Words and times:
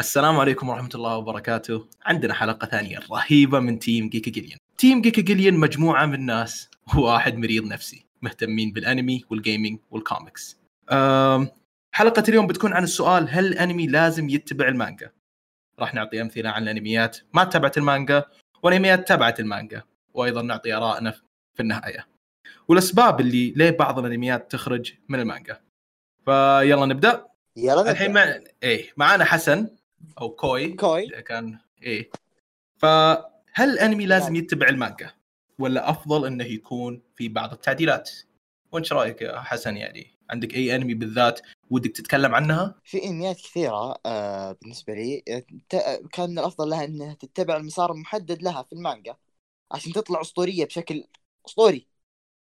السلام 0.00 0.40
عليكم 0.40 0.68
ورحمة 0.68 0.90
الله 0.94 1.16
وبركاته. 1.16 1.88
عندنا 2.04 2.34
حلقة 2.34 2.66
ثانية 2.66 2.98
رهيبة 3.10 3.60
من 3.60 3.78
team 3.78 4.08
جيكا 4.08 4.30
جيليان 4.30 4.58
team 4.78 5.02
جيكا 5.02 5.22
جيليان 5.22 5.54
مجموعة 5.54 6.06
من 6.06 6.26
ناس 6.26 6.70
واحد 6.96 7.36
مريض 7.36 7.64
نفسي 7.64 8.06
مهتمين 8.22 8.72
بالأنمي 8.72 9.24
وال 9.30 9.42
gaming 9.42 9.78
وال 9.90 10.07
comics 10.07 10.58
حلقة 11.92 12.24
اليوم 12.28 12.46
بتكون 12.46 12.72
عن 12.72 12.84
السؤال 12.84 13.28
هل 13.30 13.46
الأنمي 13.46 13.86
لازم 13.86 14.28
يتبع 14.28 14.68
المانجا؟ 14.68 15.10
راح 15.78 15.94
نعطي 15.94 16.22
أمثلة 16.22 16.50
عن 16.50 16.62
الأنميات 16.62 17.18
ما 17.34 17.44
تبعت 17.44 17.78
المانجا 17.78 18.24
وأنميات 18.62 19.08
تبعت 19.08 19.40
المانجا 19.40 19.82
وأيضا 20.14 20.42
نعطي 20.42 20.74
آرائنا 20.74 21.10
في 21.54 21.60
النهاية. 21.60 22.06
والأسباب 22.68 23.20
اللي 23.20 23.50
ليه 23.50 23.70
بعض 23.70 23.98
الأنميات 23.98 24.52
تخرج 24.52 24.92
من 25.08 25.20
المانجا. 25.20 25.60
فيلا 26.24 26.86
نبدأ؟ 26.86 27.26
يلا 27.56 27.80
نبدأ. 27.80 27.90
الحين 27.90 28.12
مع... 28.12 28.40
إيه 28.62 28.92
معانا 28.96 29.24
حسن. 29.24 29.79
أو 30.20 30.30
كوي 30.30 30.72
كوي. 30.72 31.08
كان 31.08 31.58
إيه. 31.82 32.10
فهل 32.78 33.70
الأنمي 33.70 34.06
لازم 34.06 34.36
يتبع 34.36 34.68
المانجا؟ 34.68 35.10
ولا 35.58 35.90
أفضل 35.90 36.26
إنه 36.26 36.44
يكون 36.44 37.02
في 37.14 37.28
بعض 37.28 37.52
التعديلات؟ 37.52 38.10
وانت 38.72 38.92
رأيك 38.92 39.22
يا 39.22 39.40
حسن 39.40 39.76
يعني؟ 39.76 40.10
عندك 40.30 40.54
أي 40.54 40.74
أنمي 40.74 40.94
بالذات 40.94 41.40
ودك 41.70 41.90
تتكلم 41.90 42.34
عنها؟ 42.34 42.74
في 42.84 43.04
أنميات 43.04 43.36
كثيرة 43.36 43.94
آه 44.06 44.52
بالنسبة 44.52 44.94
لي 44.94 45.22
آه، 45.28 45.42
ت- 45.68 46.08
كان 46.12 46.38
الأفضل 46.38 46.68
لها 46.68 46.84
إنها 46.84 47.14
تتبع 47.14 47.56
المسار 47.56 47.92
المحدد 47.92 48.42
لها 48.42 48.62
في 48.62 48.72
المانجا 48.72 49.16
عشان 49.72 49.92
تطلع 49.92 50.20
أسطورية 50.20 50.64
بشكل 50.64 51.04
أسطوري. 51.46 51.86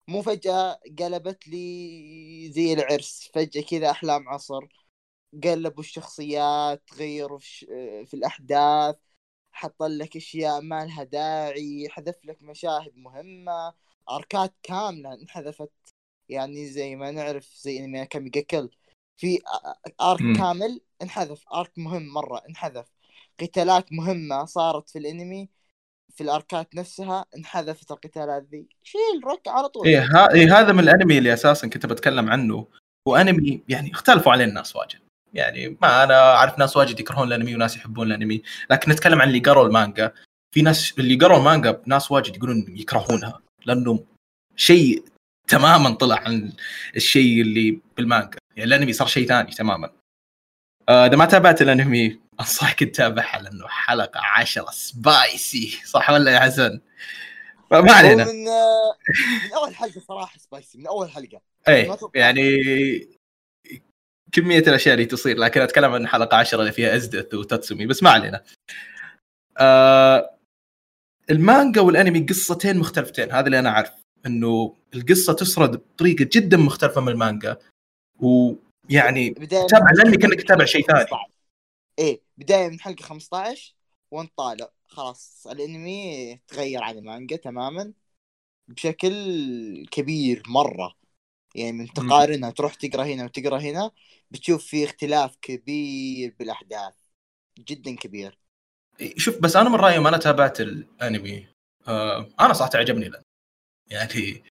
مو 0.09 0.23
فجأة 0.23 0.81
قلبت 0.99 1.49
لي 1.49 2.51
زي 2.53 2.73
العرس 2.73 3.31
فجأة 3.35 3.63
كذا 3.63 3.91
أحلام 3.91 4.29
عصر. 4.29 4.61
قلبوا 5.45 5.83
الشخصيات 5.83 6.83
غيروا 6.99 7.39
في, 7.39 7.67
في 8.07 8.15
الأحداث 8.15 8.97
حط 9.53 9.83
لك 9.83 10.17
أشياء 10.17 10.61
ما 10.61 10.85
لها 10.85 11.05
داعي 11.05 11.89
حذف 11.91 12.25
لك 12.25 12.43
مشاهد 12.43 12.93
مهمة. 12.97 13.73
أركات 14.11 14.55
كاملة 14.63 15.15
انحذفت. 15.15 15.71
يعني 16.29 16.67
زي 16.67 16.97
ما 16.97 17.11
نعرف 17.11 17.55
زي 17.57 17.79
أنمي 17.79 18.07
كامي 18.07 18.31
كل 18.31 18.71
في 19.17 19.39
أرك 20.01 20.23
مم. 20.23 20.37
كامل 20.37 20.81
انحذف. 21.03 21.45
أرك 21.55 21.73
مهم 21.77 22.07
مرة 22.09 22.43
انحذف. 22.49 22.87
قتالات 23.41 23.93
مهمة 23.93 24.45
صارت 24.45 24.91
في 24.91 24.99
الأنمي. 24.99 25.49
في 26.15 26.23
الأركات 26.23 26.75
نفسها 26.75 27.25
انحذفت 27.37 27.91
القتالات 27.91 28.43
ذي. 28.43 28.69
شيل 28.83 29.27
رك 29.27 29.49
على 29.49 29.69
طول. 29.69 29.87
إيه, 29.87 30.01
ها... 30.01 30.35
إيه 30.35 30.59
هذا 30.59 30.73
من 30.73 30.81
الأنمي 30.81 31.19
اللي 31.19 31.33
أساسا 31.33 31.69
كنت 31.69 31.87
بتكلم 31.87 32.31
عنه. 32.31 32.67
وأنمي 33.09 33.63
يعني 33.69 33.93
اختلفوا 33.93 34.33
عليه 34.33 34.45
الناس 34.45 34.77
واجد. 34.77 35.02
يعني 35.35 35.77
ما 35.83 36.05
أنا 36.05 36.35
أعرف 36.35 36.59
ناس 36.59 36.77
واجد 36.77 37.01
يكرهون 37.01 37.29
الأنمي 37.29 37.55
وناس 37.55 37.77
يحبون 37.77 38.07
الأنمي 38.07 38.43
لكن 38.71 38.93
نتكلم 38.93 39.23
عن 39.23 39.29
اللي 39.29 39.39
قروا 39.39 39.67
المانجا. 39.67 40.13
في 40.55 40.63
ناس 40.63 40.95
اللي 40.99 41.15
قروا 41.15 41.39
المانجا 41.39 41.83
ناس 41.87 42.11
واجد 42.13 42.37
يقولون 42.37 42.67
يكرهونها 42.69 43.41
لأنه 43.67 44.05
شيء 44.57 45.05
تماما 45.49 45.91
طلع 45.91 46.17
عن 46.17 46.53
الشيء 46.97 47.41
اللي 47.41 47.81
بالمانجا. 47.97 48.39
يعني 48.57 48.69
الأنمي 48.69 48.93
صار 48.93 49.07
شيء 49.09 49.29
ثاني 49.29 49.51
تماما. 49.51 49.91
آه، 50.89 51.07
إذا 51.07 51.17
ما 51.17 51.25
تابعت 51.25 51.63
الأنمي 51.63 52.21
أنصحك 52.41 52.85
تتابعها 52.85 53.43
لأنه 53.43 53.69
حلقة 53.69 54.21
10 54.21 54.71
سبايسي 54.71 55.81
صح 55.85 56.11
ولا 56.11 56.31
يا 56.31 56.41
حسن؟ 56.41 56.81
هو 57.73 57.87
علينا. 57.89 58.25
من 58.25 58.49
آه، 58.49 58.97
من 59.45 59.53
أول 59.55 59.75
حلقة 59.75 60.01
صراحة 60.09 60.39
سبايسي 60.39 60.79
من 60.79 60.87
أول 60.87 61.11
حلقة. 61.11 61.41
اي 61.69 61.89
ما 61.89 61.97
توقعت. 61.97 62.17
يعني 62.17 62.61
كمية 64.33 64.59
الأشياء 64.59 64.95
اللي 64.95 65.07
تصير 65.07 65.39
لكن 65.39 65.61
أتكلم 65.61 65.93
عن 65.93 66.07
حلقة 66.07 66.37
10 66.37 66.61
اللي 66.61 66.73
فيها 66.73 66.97
ازدث 66.97 67.35
وتاتسومي 67.35 67.87
بس 67.87 68.03
ما 68.03 68.11
علينا. 68.11 68.45
آه 69.59 70.39
المانجا 71.31 71.81
والأنمي 71.81 72.21
قصتين 72.21 72.79
مختلفتين 72.79 73.33
هذا 73.33 73.47
اللي 73.47 73.59
أنا 73.59 73.69
أعرف 73.69 73.91
إنه 74.27 74.77
القصة 74.95 75.33
تسرد 75.33 75.77
بطريقة 75.77 76.29
جدا 76.33 76.57
مختلفة 76.57 77.01
من 77.01 77.09
المانجا 77.09 77.59
ويعني 78.21 79.31
تتابع 79.31 79.91
الانمي 79.93 80.17
كانك 80.17 80.43
تتابع 80.43 80.65
شيء 80.65 80.87
ثاني 80.87 80.99
15. 80.99 81.33
إيه 81.99 82.21
بداية 82.37 82.69
من 82.69 82.81
حلقة 82.81 83.03
15 83.03 83.75
وانت 84.11 84.31
طالع 84.37 84.69
خلاص 84.87 85.47
الأنمي 85.51 86.41
تغير 86.49 86.83
عن 86.83 86.99
المانجا 86.99 87.37
تماما 87.37 87.93
بشكل 88.69 89.87
كبير 89.91 90.43
مرة 90.49 90.95
يعني 91.55 91.73
من 91.73 91.93
تقارنها 91.93 92.51
تروح 92.51 92.75
تقرأ 92.75 93.05
هنا 93.05 93.25
وتقرأ 93.25 93.59
هنا 93.59 93.91
بتشوف 94.31 94.65
في 94.65 94.85
اختلاف 94.85 95.37
كبير 95.43 96.35
بالأحداث 96.39 96.95
جدا 97.59 97.97
كبير. 97.97 98.39
شوف 99.17 99.39
بس 99.39 99.57
أنا 99.57 99.69
من 99.69 99.75
رأيي 99.75 99.99
ما 99.99 100.09
أنا 100.09 100.19
تابعت 100.19 100.61
الأنمي. 100.61 101.47
آه 101.89 102.29
أنا 102.41 102.53
صراحة 102.53 102.71
عجبني 102.75 103.07
الانمي 103.07 103.25
يعني 103.91 104.43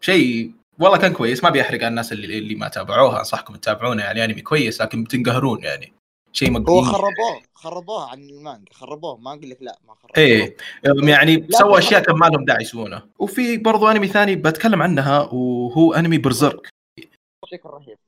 شيء 0.00 0.52
والله 0.78 0.98
كان 0.98 1.12
كويس 1.12 1.44
ما 1.44 1.50
بيحرق 1.50 1.78
على 1.78 1.88
الناس 1.88 2.12
اللي 2.12 2.38
اللي 2.38 2.54
ما 2.54 2.68
تابعوها 2.68 3.18
أنصحكم 3.18 3.56
تتابعونه 3.56 4.02
يعني 4.02 4.24
أنمي 4.24 4.42
كويس 4.42 4.82
لكن 4.82 5.04
بتنقهرون 5.04 5.62
يعني. 5.64 5.92
شيء 6.32 6.48
هو 6.48 6.52
مقبول 6.52 6.84
خربوه 6.84 7.42
خربوه 7.54 8.10
عن 8.10 8.22
المانجا 8.22 8.72
خربوه. 8.72 9.16
ما 9.16 9.30
أقول 9.30 9.50
لك 9.50 9.62
لا 9.62 9.78
ما 9.88 9.94
خربوه. 9.94 10.16
إيه. 10.16 10.56
يعني 11.08 11.36
بس- 11.36 11.62
أشياء 11.62 12.02
كان 12.02 12.16
ما 12.16 12.26
لهم 12.26 12.44
داعي 12.44 12.62
يسوونها 12.62 13.06
وفي 13.18 13.56
برضو 13.56 13.88
أنمي 13.88 14.08
ثاني 14.08 14.36
بتكلم 14.36 14.82
عنها 14.82 15.20
وهو 15.20 15.92
أنمي 15.92 16.18
برزيرك 16.18 16.68
بشكل 17.44 17.68
رهيب. 17.68 17.98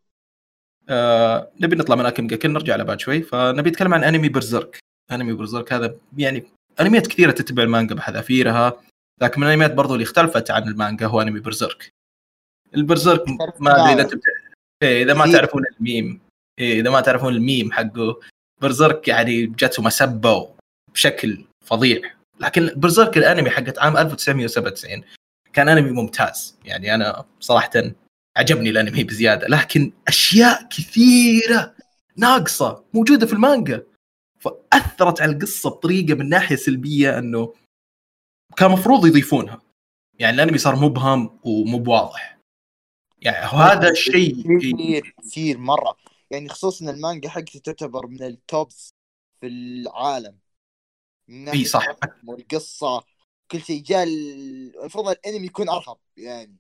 آه 0.89 1.51
نبي 1.61 1.77
نطلع 1.77 1.97
من 1.97 2.07
اكيم 2.07 2.27
جاكن 2.27 2.53
نرجع 2.53 2.77
لبعد 2.77 3.01
شوي. 3.01 3.23
فنبي 3.23 3.71
نتكلم 3.71 3.95
عن 3.95 4.05
أنمي 4.05 4.29
برزيرك 4.29 4.79
أنمي 5.13 5.33
برزيرك 5.33 5.73
هذا 5.73 5.97
يعني 6.17 6.45
أنميات 6.81 7.07
كثيرة 7.07 7.31
تتبع 7.31 7.63
المانجا 7.63 7.95
بحذافيرها. 7.95 8.81
لكن 9.23 9.41
من 9.41 9.47
الأنميات 9.47 9.75
برضو 9.75 9.95
اللي 9.95 10.05
اختلفت 10.05 10.51
عن 10.51 10.69
المانجا 10.69 11.07
هو 11.07 11.23
أنمي 11.23 11.41
برزيرك 11.41 11.89
البرزيرك 12.75 13.21
يختلف 13.29 13.61
ما 13.61 13.93
أدري 13.93 14.03
إذا 14.03 14.11
إيه 14.83 15.03
إذا 15.03 15.15
ما. 15.15 15.33
تعرفون 15.33 15.63
الميم. 15.79 16.21
إذا 16.63 16.91
ما 16.91 17.01
تعرفون 17.01 17.35
الميم 17.35 17.73
حقه 17.73 18.21
برزيرك 18.61 19.09
يعني 19.09 19.47
جته 19.47 19.83
مسبة 19.83 20.49
بشكل 20.95 21.45
فظيع. 21.65 22.01
لكن 22.41 22.73
برزيرك 22.77 23.19
الأنمي 23.19 23.51
حقت 23.51 23.79
عام 23.79 23.97
1997 23.97 25.05
كان 25.53 25.69
أنمي 25.69 25.91
ممتاز. 25.91 26.59
يعني 26.65 26.95
أنا 26.95 27.25
صراحة 27.41 27.71
عجبني 28.37 28.71
الأنمي 28.71 29.05
بزيادة. 29.05 29.49
لكن 29.49 29.93
أشياء 30.09 30.69
كثيرة 30.69 31.75
ناقصة 32.17 32.85
موجودة 32.95 33.27
في 33.27 33.33
المانجا. 33.33 33.83
فأثرت 34.41 35.21
على 35.21 35.33
القصة 35.33 35.71
بطريقة 35.71 36.15
من 36.15 36.29
ناحية 36.29 36.57
سلبية 36.57 37.19
إنه 37.19 37.55
كان 38.57 38.71
مفروض 38.71 39.07
يضيفونها. 39.07 39.63
يعني 40.19 40.35
الأنمي 40.35 40.59
صار 40.59 40.77
مبهم 40.77 41.39
ومو 41.43 41.79
بواضح. 41.79 42.39
يعني 43.21 43.47
هذا 43.47 43.91
الشيء 43.91 44.59
كثير 44.59 45.15
كثير 45.23 45.59
مرة. 45.59 45.97
يعني 46.33 46.49
خصوصا 46.49 46.91
المانجا 46.91 47.29
حقتي 47.29 47.61
تعتبر 47.61 48.07
من 48.07 48.23
التوبس 48.23 48.95
في 49.41 49.47
العالم. 49.47 50.39
إي 51.31 51.65
صح. 51.65 51.97
والقصة. 52.27 53.05
كل 53.51 53.61
شيء 53.61 53.83
جاء 53.83 54.03
ال- 54.03 54.77
المفروض 54.81 55.09
الأنمي 55.09 55.47
يكون 55.47 55.69
أرهب 55.69 55.97
يعني. 56.17 56.57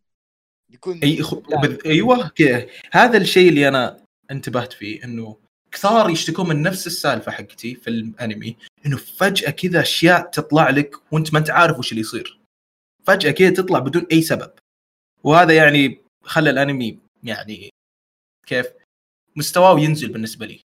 يكون 0.70 0.98
إي 0.98 1.22
خ... 1.22 1.34
بذ... 1.34 1.78
أيوه 1.86 2.28
كذا 2.28 2.66
هذا 2.92 3.18
الشيء 3.18 3.48
اللي 3.48 3.68
أنا 3.68 4.04
انتبهت 4.30 4.72
فيه 4.72 5.04
إنه 5.04 5.36
كثار 5.72 6.10
يشتكون 6.10 6.48
من 6.48 6.62
نفس 6.62 6.86
السالفة 6.86 7.32
حقتي 7.32 7.74
في 7.74 7.90
الأنمي 7.90 8.56
إنه 8.86 8.96
فجأة 8.96 9.50
كذا 9.50 9.80
أشياء 9.80 10.30
تطلع 10.30 10.70
لك 10.70 11.12
وأنت 11.12 11.32
ما 11.32 11.38
أنت 11.38 11.50
عارف 11.50 11.78
وش 11.78 11.90
اللي 11.92 12.00
يصير. 12.00 12.40
فجأة 13.04 13.30
كذا 13.30 13.50
تطلع 13.50 13.78
بدون 13.78 14.06
أي 14.12 14.22
سبب. 14.22 14.52
وهذا 15.24 15.56
يعني 15.56 15.98
خلى 16.22 16.50
الأنمي 16.50 16.98
يعني 17.22 17.70
كيف 18.46 18.66
مستواه 19.36 19.80
ينزل 19.80 20.12
بالنسبة 20.12 20.46
لي. 20.46 20.60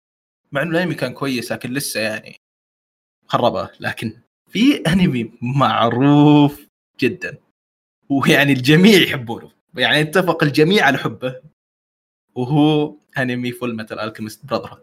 مع 0.52 0.62
إنه 0.62 0.72
الأنمي 0.72 0.96
كان 0.96 1.14
كويس 1.14 1.52
لكن 1.52 1.74
لسه 1.74 2.00
يعني 2.00 2.36
خربه 3.28 3.70
لكن 3.80 4.22
في 4.50 4.78
أنمي 4.88 5.32
معروف 5.42 6.68
جدا. 7.00 7.38
ويعني 8.10 8.54
الجميع 8.54 9.00
يحبونه. 9.00 9.52
يعني 9.76 10.02
اتفق 10.02 10.44
الجميع 10.44 10.86
على 10.86 10.98
حبه. 10.98 11.42
وهو 12.36 12.96
أنمي 13.18 13.52
Fullmetal 13.52 14.00
Alchemist 14.00 14.46
Brother 14.46 14.82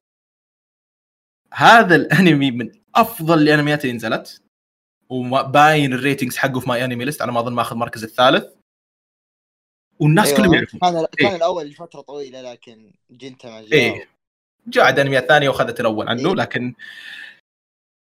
هذا 1.52 1.96
الأنمي 1.96 2.50
من 2.50 2.72
أفضل 2.94 3.42
الأنميات 3.42 3.84
اللي 3.84 3.96
نزلت. 3.96 4.42
وباين 5.08 5.92
ال 5.92 5.98
ratings 5.98 6.36
حقه 6.36 6.60
في 6.60 6.68
MyAnimeList 6.68 7.22
على 7.22 7.32
ما 7.32 7.40
أظن 7.40 7.52
ماخذ 7.52 7.72
المركز 7.72 8.04
الثالث. 8.04 8.61
والناس 10.02 10.26
أيوة. 10.26 10.38
كلهم 10.38 10.54
يعرفون. 10.54 10.80
كان 10.80 11.06
كان 11.18 11.28
إيه. 11.28 11.36
الأول 11.36 11.66
لفترة 11.66 12.00
طويلة 12.00 12.52
لكن 12.52 12.92
جنتاما 13.10 13.60
جاء 13.60 13.72
إيه. 13.72 14.08
جاء 14.66 14.84
عاد 14.84 14.98
انميات 14.98 15.28
ثانية 15.28 15.48
وأخذت 15.48 15.80
الأول 15.80 16.08
عنه 16.08 16.28
إيه. 16.28 16.34
لكن 16.34 16.74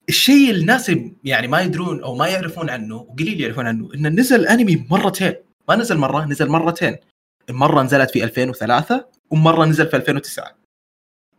الشيء 0.09 0.51
الناس 0.51 0.91
يعني 1.23 1.47
ما 1.47 1.61
يدرون 1.61 2.03
أو 2.03 2.15
ما 2.15 2.27
يعرفون 2.27 2.69
عنه 2.69 2.95
وقليل 2.95 3.41
يعرفون 3.41 3.67
عنه 3.67 3.93
إنه 3.93 4.09
نزل 4.09 4.47
أنمي 4.47 4.87
مرتين. 4.89 5.35
ما 5.69 5.75
نزل 5.75 5.97
مرة 5.97 6.25
نزل 6.25 6.49
مرتين. 6.49 6.97
مرة 7.49 7.83
نزلت 7.83 8.11
في 8.11 8.23
2003 8.23 9.05
ومرة 9.29 9.65
نزل 9.65 9.87
في 9.87 9.97
2009 9.97 10.57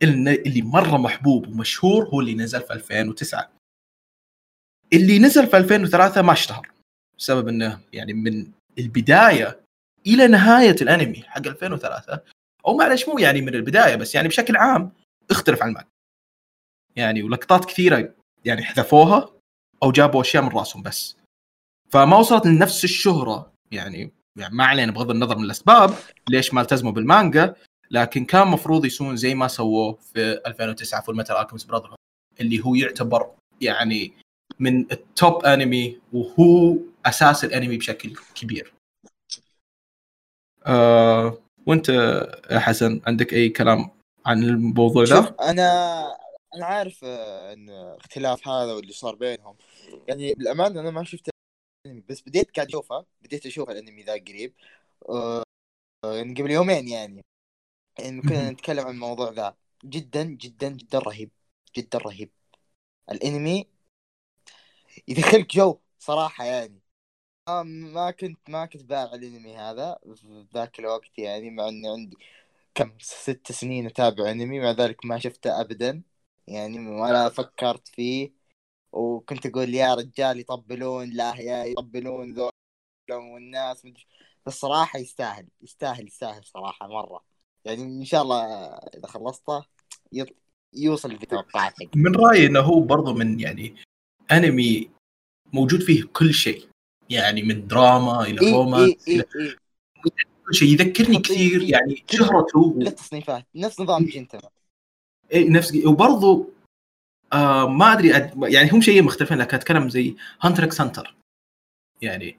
اللي 0.02 0.34
اللي 0.34 0.62
مرة 0.62 0.96
محبوب 0.96 1.48
ومشهور 1.48 2.08
هو 2.08 2.20
اللي 2.20 2.34
نزل 2.34 2.60
في 2.60 2.72
2009 2.72 3.50
اللي 4.92 5.18
نزل 5.18 5.46
في 5.46 5.56
2003 5.56 6.22
ما 6.22 6.32
اشتهر 6.32 6.68
بسبب 7.18 7.48
إنه 7.48 7.80
يعني 7.92 8.12
من 8.12 8.52
البداية 8.78 9.60
إلى 10.08 10.26
نهاية 10.26 10.76
الأنمي 10.82 11.22
حق 11.22 11.46
2003 11.46 12.20
أو 12.66 12.76
معلش 12.76 13.08
مو 13.08 13.18
يعني 13.18 13.40
من 13.40 13.54
البداية 13.54 13.96
بس 13.96 14.14
يعني 14.14 14.28
بشكل 14.28 14.56
عام 14.56 14.92
اختلف 15.30 15.62
عن 15.62 15.68
المانجا. 15.68 15.88
يعني 16.96 17.22
ولقطات 17.22 17.64
كثيرة 17.64 18.14
يعني 18.44 18.62
حذفوها 18.62 19.30
أو 19.82 19.92
جابوا 19.92 20.20
أشياء 20.20 20.42
من 20.42 20.48
رأسهم 20.48 20.82
بس. 20.82 21.16
فما 21.90 22.16
وصلت 22.16 22.46
لنفس 22.46 22.84
الشهرة 22.84 23.52
يعني 23.70 24.12
يعني 24.38 24.54
ما 24.54 24.64
علينا 24.64 24.92
بغض 24.92 25.10
النظر 25.10 25.38
من 25.38 25.44
الأسباب 25.44 25.94
ليش 26.28 26.54
ما 26.54 26.60
التزموا 26.60 26.92
بالمانجا 26.92 27.54
لكن 27.90 28.24
كان 28.24 28.48
مفروض 28.48 28.84
يسوون 28.84 29.16
زي 29.16 29.34
ما 29.34 29.48
سووه 29.48 29.92
في 29.92 30.40
2009 30.46 31.00
Fullmetal 31.00 31.36
Alchemist 31.36 31.64
Brother 31.64 31.94
اللي 32.40 32.64
هو 32.64 32.74
يعتبر 32.74 33.30
يعني 33.60 34.12
من 34.58 34.92
ال 34.92 35.05
top 35.05 35.44
انمي 35.44 35.98
وهو 36.12 36.76
أساس 37.06 37.44
الأنمي 37.44 37.76
بشكل 37.76 38.16
كبير. 38.34 38.72
آه 40.68 41.38
وانت 41.66 41.88
يا 42.50 42.58
حسن 42.58 43.00
عندك 43.06 43.32
أي 43.34 43.48
كلام 43.48 43.90
عن 44.26 44.42
الموضوع 44.42 45.04
ده؟ 45.04 45.36
أنا 45.40 45.62
أنا 46.54 46.66
عارف 46.66 47.04
آه، 47.04 47.52
إن 47.52 47.70
اختلاف 47.70 48.48
هذا 48.48 48.72
واللي 48.72 48.92
صار 48.92 49.14
بينهم. 49.14 49.56
يعني 50.08 50.34
بالأمانة 50.34 50.80
أنا 50.80 50.90
ما 50.90 51.04
شفت 51.04 51.30
بس 52.08 52.20
بديت 52.20 52.56
قاعد 52.56 52.68
أشوفه 52.68 53.04
بديت 53.22 53.46
أشوف 53.46 53.70
الأنمي 53.70 54.02
ذا 54.02 54.12
قريب. 54.12 54.54
آه، 55.08 55.42
يعني 56.04 56.34
قبل 56.34 56.50
يومين 56.50 56.88
يعني. 56.88 57.24
يعني 57.98 58.22
كنا. 58.22 58.50
نتكلم 58.50 58.86
عن 58.86 58.94
الموضوع 58.94 59.30
ذا. 59.32 59.56
جدا 59.84 60.24
جدا 60.24 60.68
جدا 60.68 60.98
رهيب 60.98 61.30
جدا 61.76 61.98
رهيب. 61.98 62.30
الأنمي 63.10 63.66
يدخلك 65.08 65.54
جو 65.54 65.78
صراحة 65.98 66.44
يعني. 66.44 66.80
ما- 67.48 68.10
كنت 68.10 68.38
ما 68.50 68.66
كنت 68.66 68.82
بارع 68.84 69.14
الأنمي 69.14 69.56
هذا 69.56 69.98
ذاك 70.54 70.78
الوقت 70.78 71.18
يعني 71.18 71.50
مع 71.50 71.68
إني 71.68 71.88
عندي 71.88 72.16
كم 72.74 72.92
ست 73.00 73.52
سنين 73.52 73.86
أتابع 73.86 74.30
أنمي 74.30 74.60
مع 74.60 74.70
ذلك 74.70 75.04
ما 75.04 75.18
شفته 75.18 75.60
ابدا. 75.60 76.02
يعني 76.46 76.88
ولا 77.00 77.28
فكرت 77.28 77.88
فيه. 77.88 78.32
وكنت 78.92 79.46
أقول 79.46 79.74
يا 79.74 79.94
رجال 79.94 80.40
يطبلون 80.40 81.10
لا 81.10 81.34
يا 81.36 81.64
يطبلون 81.64 82.34
ذول 82.34 82.50
والناس 83.10 83.84
مدري 83.84 84.06
بس 84.46 84.60
صراحة 84.60 84.98
يستاهل 84.98 85.48
يستاهل 85.62 86.06
يستاهل 86.06 86.44
صراحة 86.44 86.86
مرة. 86.86 87.24
يعني 87.64 87.82
إن 87.82 88.04
شاء 88.04 88.22
الله 88.22 88.44
إذا 88.74 89.06
خلصته 89.06 89.64
يوصل 90.72 91.10
اللي 91.12 91.26
توقعته 91.26 91.88
من 91.94 92.16
رأيي 92.16 92.46
إنه 92.46 92.60
هو 92.60 92.80
برضو 92.80 93.14
من 93.14 93.40
يعني 93.40 93.74
أنمي 94.32 94.90
موجود 95.52 95.82
فيه 95.82 96.02
كل 96.12 96.34
شيء. 96.34 96.67
يعني 97.10 97.42
من 97.42 97.66
دراما 97.66 98.22
إلى 98.22 98.40
اي 98.40 98.46
اي 98.46 98.52
رومانس 98.52 99.08
اي 99.08 99.14
إلى 99.14 99.24
اي 99.36 99.56
كل 100.46 100.54
شيء. 100.54 100.68
يذكرني 100.68 101.16
حاطين 101.16 101.22
كثير 101.22 101.62
يعني 101.62 102.04
شهرته 102.10 102.74
كل 102.74 102.86
التصنيفات 102.86 103.46
نفس 103.54 103.80
نظام 103.80 104.04
جنتما 104.04 104.48
إيه 105.32 105.50
نفس 105.50 105.76
وبرضو 105.86 106.50
آه 107.32 107.68
ما 107.68 107.92
أدري 107.92 108.16
أد... 108.16 108.32
يعني 108.42 108.70
هم 108.70 108.80
شيئين 108.80 109.04
مختلفين 109.04 109.38
لكن 109.38 109.56
أتكلم 109.56 109.88
زي 109.88 110.16
Hunter 110.42 110.64
x 110.64 110.80
Hunter 110.80 111.14
يعني 112.02 112.38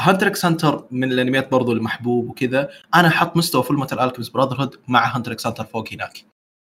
Hunter 0.00 0.26
x 0.26 0.44
Hunter 0.44 0.86
من 0.90 1.12
الأنميات 1.12 1.50
برضو 1.50 1.72
المحبوب 1.72 2.30
وكذا. 2.30 2.70
أنا 2.94 3.08
أحط 3.08 3.36
مستوى 3.36 3.62
Fullmetal 3.62 4.00
Alchemist 4.00 4.28
Brotherhood 4.28 4.76
مع 4.88 5.16
Hunter 5.16 5.32
x 5.32 5.46
Hunter 5.46 5.64
فوق 5.64 5.92
هناك. 5.92 6.24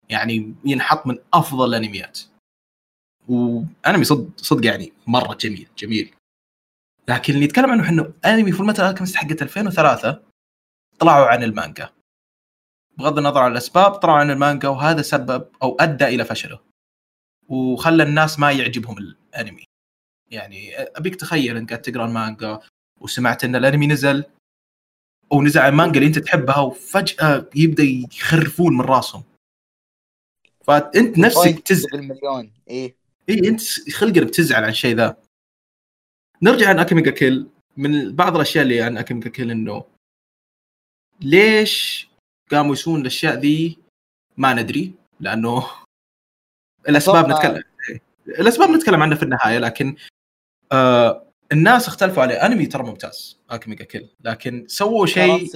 يعني 0.09 0.53
ينحط 0.65 1.07
من 1.07 1.17
أفضل 1.33 1.69
الأنميات. 1.69 2.19
وانمي 3.27 4.03
صدق 4.03 4.27
صدق 4.37 4.65
يعني 4.65 4.93
مرة 5.07 5.33
جميل 5.33 5.67
جميل. 5.77 6.13
لكن 7.07 7.33
اللي 7.33 7.45
يتكلم 7.45 7.71
عنه 7.71 7.89
إنه 7.89 8.13
انمي 8.25 8.51
Fullmetal 8.51 8.85
Alchemist 8.85 9.15
حقت 9.15 9.41
2003 9.41 10.23
طلعوا 10.99 11.25
عن 11.25 11.43
المانجا. 11.43 11.89
بغض 12.97 13.17
النظر 13.17 13.41
عن 13.41 13.51
الأسباب 13.51 13.91
طلعوا 13.91 14.17
عن 14.17 14.31
المانجا 14.31 14.69
وهذا 14.69 15.01
سبب 15.01 15.47
أو 15.63 15.77
أدى 15.79 16.05
إلى 16.05 16.25
فشله. 16.25 16.59
وخلى 17.47 18.03
الناس 18.03 18.39
ما 18.39 18.51
يعجبهم 18.51 18.97
الأنمي. 18.97 19.63
يعني 20.31 20.75
أبيك 20.77 21.15
تخيل 21.15 21.57
إنك 21.57 21.69
قاعد 21.69 21.81
تقرأ 21.81 22.05
المانجا 22.05 22.59
وسمعت 22.99 23.43
إن 23.43 23.55
الأنمي 23.55 23.87
نزل 23.87 24.23
أو 25.31 25.41
نزل 25.43 25.61
عن 25.61 25.69
المانجا 25.71 25.97
اللي 25.97 26.07
أنت 26.07 26.19
تحبها 26.19 26.59
وفجأة 26.59 27.49
يبدأ 27.55 27.83
يخرفون 27.83 28.77
من 28.77 28.85
راسهم. 28.85 29.23
فأنت 30.63 31.17
نفسك 31.17 31.41
point 31.41 31.67
تزعل 31.67 31.91
بالمليون. 31.91 32.51
إيه. 32.67 32.95
اي 33.29 33.47
أنت 33.49 33.61
خلقك 33.91 34.23
بتزعل 34.23 34.63
عن 34.63 34.69
الشيء 34.69 34.95
ذا. 34.95 35.17
نرجع 36.43 36.69
عن 36.69 36.79
Akame 36.79 37.02
ga 37.02 37.11
Kill 37.11 37.47
من 37.77 38.15
بعض 38.15 38.35
الأشياء 38.35 38.63
اللي 38.63 38.81
عن 38.81 38.97
Akame 38.97 39.20
ga 39.20 39.29
Kill 39.29 39.51
إنه 39.51 39.85
ليش 41.21 42.07
قاموا 42.51 42.73
يسوون 42.73 43.01
الأشياء 43.01 43.33
ذي 43.33 43.77
ما 44.37 44.53
ندري 44.53 44.93
لأنه 45.19 45.67
الأسباب 46.89 47.29
نتكلم 47.29 47.63
الأسباب 48.27 48.69
نتكلم 48.69 49.03
عنها 49.03 49.17
في 49.17 49.23
النهاية 49.23 49.57
لكن 49.57 49.95
آه 50.71 51.27
الناس 51.51 51.87
اختلفوا 51.87 52.23
عليه. 52.23 52.35
أنمي 52.35 52.65
ترى 52.65 52.83
ممتاز 52.83 53.39
Akame 53.49 53.74
ga 53.74 53.83
Kill 53.83 54.09
لكن 54.23 54.67
سووا 54.67 55.05
شيء 55.05 55.47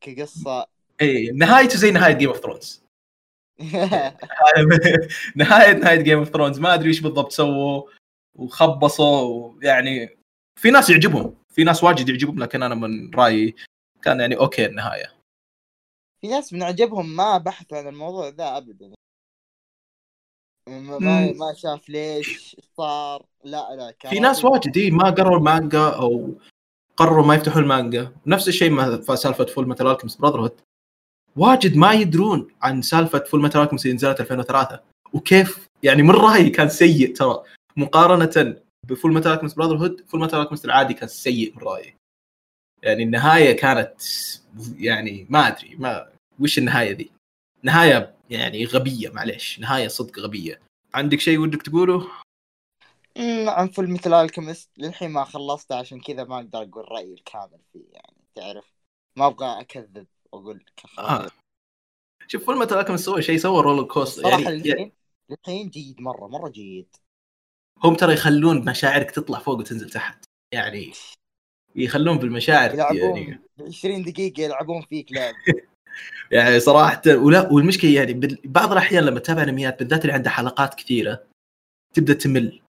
كقصة. 0.00 0.66
اي 1.00 1.30
نهايته 1.30 1.76
زي 1.76 1.90
نهاية 1.90 2.12
Game 2.12 2.28
of 2.28 2.40
Thrones 2.40 2.82
نهايه 5.36 5.72
نهاية 5.72 6.00
Game 6.02 6.18
of 6.18 6.28
Thrones 6.28 6.58
ما 6.58 6.74
أدري 6.74 6.88
إيش 6.88 7.00
بالضبط 7.00 7.32
سووا. 7.32 7.82
وخبصوا 8.38 9.52
ويعني 9.54 10.18
في 10.56 10.70
ناس 10.70 10.90
يعجبهم. 10.90 11.34
في 11.48 11.64
ناس 11.64 11.84
واجد 11.84 12.08
يعجبهم 12.08 12.38
لكن 12.38 12.62
أنا 12.62 12.74
من 12.74 13.14
رأيي 13.14 13.54
كان 14.02 14.20
يعني 14.20 14.36
okay 14.36 14.66
النهاية. 14.66 15.12
في 16.20 16.28
ناس 16.28 16.52
من 16.52 16.62
عجبهم 16.62 17.16
ما 17.16 17.38
بحثوا 17.38 17.78
عن 17.78 17.88
الموضوع 17.88 18.28
ذا 18.28 18.56
ابدا. 18.56 18.92
ما 20.68 20.98
ما. 20.98 21.32
ما 21.32 21.54
شاف 21.54 21.88
ليش 21.88 22.56
صار. 22.76 23.26
لا 23.44 23.76
لا 23.76 24.10
في 24.10 24.20
ناس. 24.20 24.44
واجد. 24.44 24.78
ما 24.92 25.10
قروا 25.10 25.38
المانجا 25.38 25.88
أو 25.88 26.34
قرروا 26.96 27.26
ما 27.26 27.34
يفتحوا 27.34 27.60
المانجا. 27.60 28.12
نفس 28.26 28.48
الشيء 28.48 28.70
مع 28.70 29.00
سالفة 29.14 29.44
Fullmetal 29.44 29.86
Alchemist 29.86 30.20
Brotherhood 30.20 30.60
واجد 31.36 31.76
ما 31.76 31.92
يدرون 31.92 32.48
عن 32.62 32.82
سالفة 32.82 33.18
Fullmetal 33.18 33.60
Alchemist 33.60 33.86
اللي 33.86 33.96
نزلت 33.96 34.20
2003 34.20 34.80
وكيف 35.12 35.68
يعني 35.82 36.02
من 36.02 36.10
رأيي 36.10 36.50
كان 36.50 36.68
سيء 36.68 37.14
ترى. 37.14 37.42
مقارنة 37.78 38.62
ب 38.86 39.14
Fullmetal 39.14 39.32
Alchemist 39.32 39.56
Brotherhood 39.56 40.00
Fullmetal 40.00 40.40
Alchemist 40.40 40.64
العادي 40.64 40.94
كان 40.94 41.08
سيء 41.08 41.56
من 41.56 41.62
رأيي. 41.62 41.94
يعني 42.82 43.02
النهاية 43.02 43.56
كانت 43.56 44.02
يعني 44.76 45.26
ما 45.30 45.48
أدري 45.48 45.76
ما 45.76 46.12
وش 46.40 46.58
النهاية 46.58 46.92
ذي؟ 46.92 47.10
نهاية 47.62 48.14
يعني 48.30 48.64
غبية 48.64 49.10
معليش 49.10 49.60
نهاية 49.60 49.88
صدق 49.88 50.18
غبية. 50.18 50.60
عندك 50.94 51.20
شيء 51.20 51.38
ودك 51.38 51.62
تقوله؟ 51.62 52.08
عن 53.46 53.68
Fullmetal 53.68 54.12
Alchemist 54.12 54.70
للحين 54.78 55.10
ما 55.10 55.24
خلصته 55.24 55.76
عشان 55.76 56.00
كذا 56.00 56.24
ما 56.24 56.36
أقدر 56.36 56.62
أقول 56.62 56.92
رأيي 56.92 57.14
الكامل 57.14 57.60
فيه 57.72 57.84
يعني 57.92 58.16
تعرف 58.34 58.74
ما 59.16 59.26
أبغى 59.26 59.60
أكذب 59.60 60.06
وأقول 60.32 60.64
آه. 60.98 61.28
شوف 62.26 62.44
Fullmetal 62.44 62.78
Alchemist 62.78 63.04
سوى 63.04 63.22
شيء 63.22 63.38
سوى 63.38 63.62
roller 63.62 63.82
coaster 63.82 64.22
صراحة 64.22 64.40
يعني, 64.40 64.56
للحين 64.56 64.92
للحين 65.30 65.68
جيد 65.68 66.00
مرة 66.00 66.26
مرة 66.26 66.48
جيد. 66.48 66.96
هم 67.84 67.94
ترى 67.94 68.12
يخلون 68.12 68.64
مشاعرك 68.64 69.10
تطلع 69.10 69.38
فوق 69.38 69.58
وتنزل 69.58 69.90
تحت. 69.90 70.24
يعني 70.54 70.92
يخلون 71.76 72.18
بالمشاعر 72.18 72.74
يعني. 72.74 72.98
يلعبون 72.98 73.38
20 73.60 74.02
دقيقة 74.02 74.42
يلعبون 74.42 74.82
فيك 74.82 75.12
لعب 75.12 75.34
يعني 76.32 76.60
صراحة 76.60 77.02
ولا 77.06 77.52
والمشكلة 77.52 77.90
يعني 77.90 78.38
بعض 78.44 78.72
الأحيان 78.72 79.04
لما 79.04 79.20
تتابع 79.20 79.42
انميات 79.42 79.78
بالذات 79.78 80.02
اللي 80.02 80.12
عندها 80.12 80.32
حلقات 80.32 80.74
كثيرة 80.74 81.24
تبدأ 81.94 82.12
تمل 82.12 82.60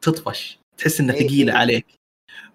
تطفش 0.00 0.58
تحس 0.78 1.00
إنها 1.00 1.14
إيه 1.14 1.28
ثقيلة 1.28 1.52
إيه. 1.52 1.58
عليك. 1.58 1.86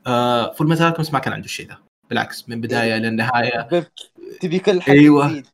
آه 0.07 0.53
Fullmetal 0.53 1.05
ما 1.13 1.19
كان 1.19 1.33
عنده 1.33 1.45
الشيء 1.45 1.67
ذا. 1.67 1.77
بالعكس 2.09 2.49
من 2.49 2.61
بداية 2.61 2.93
للنهايه 2.93 3.61
بك 3.71 3.91
تبي 4.41 4.59
كل 4.59 4.81
حلقه 4.81 4.99
أيوة. 4.99 5.27
تزيد 5.27 5.47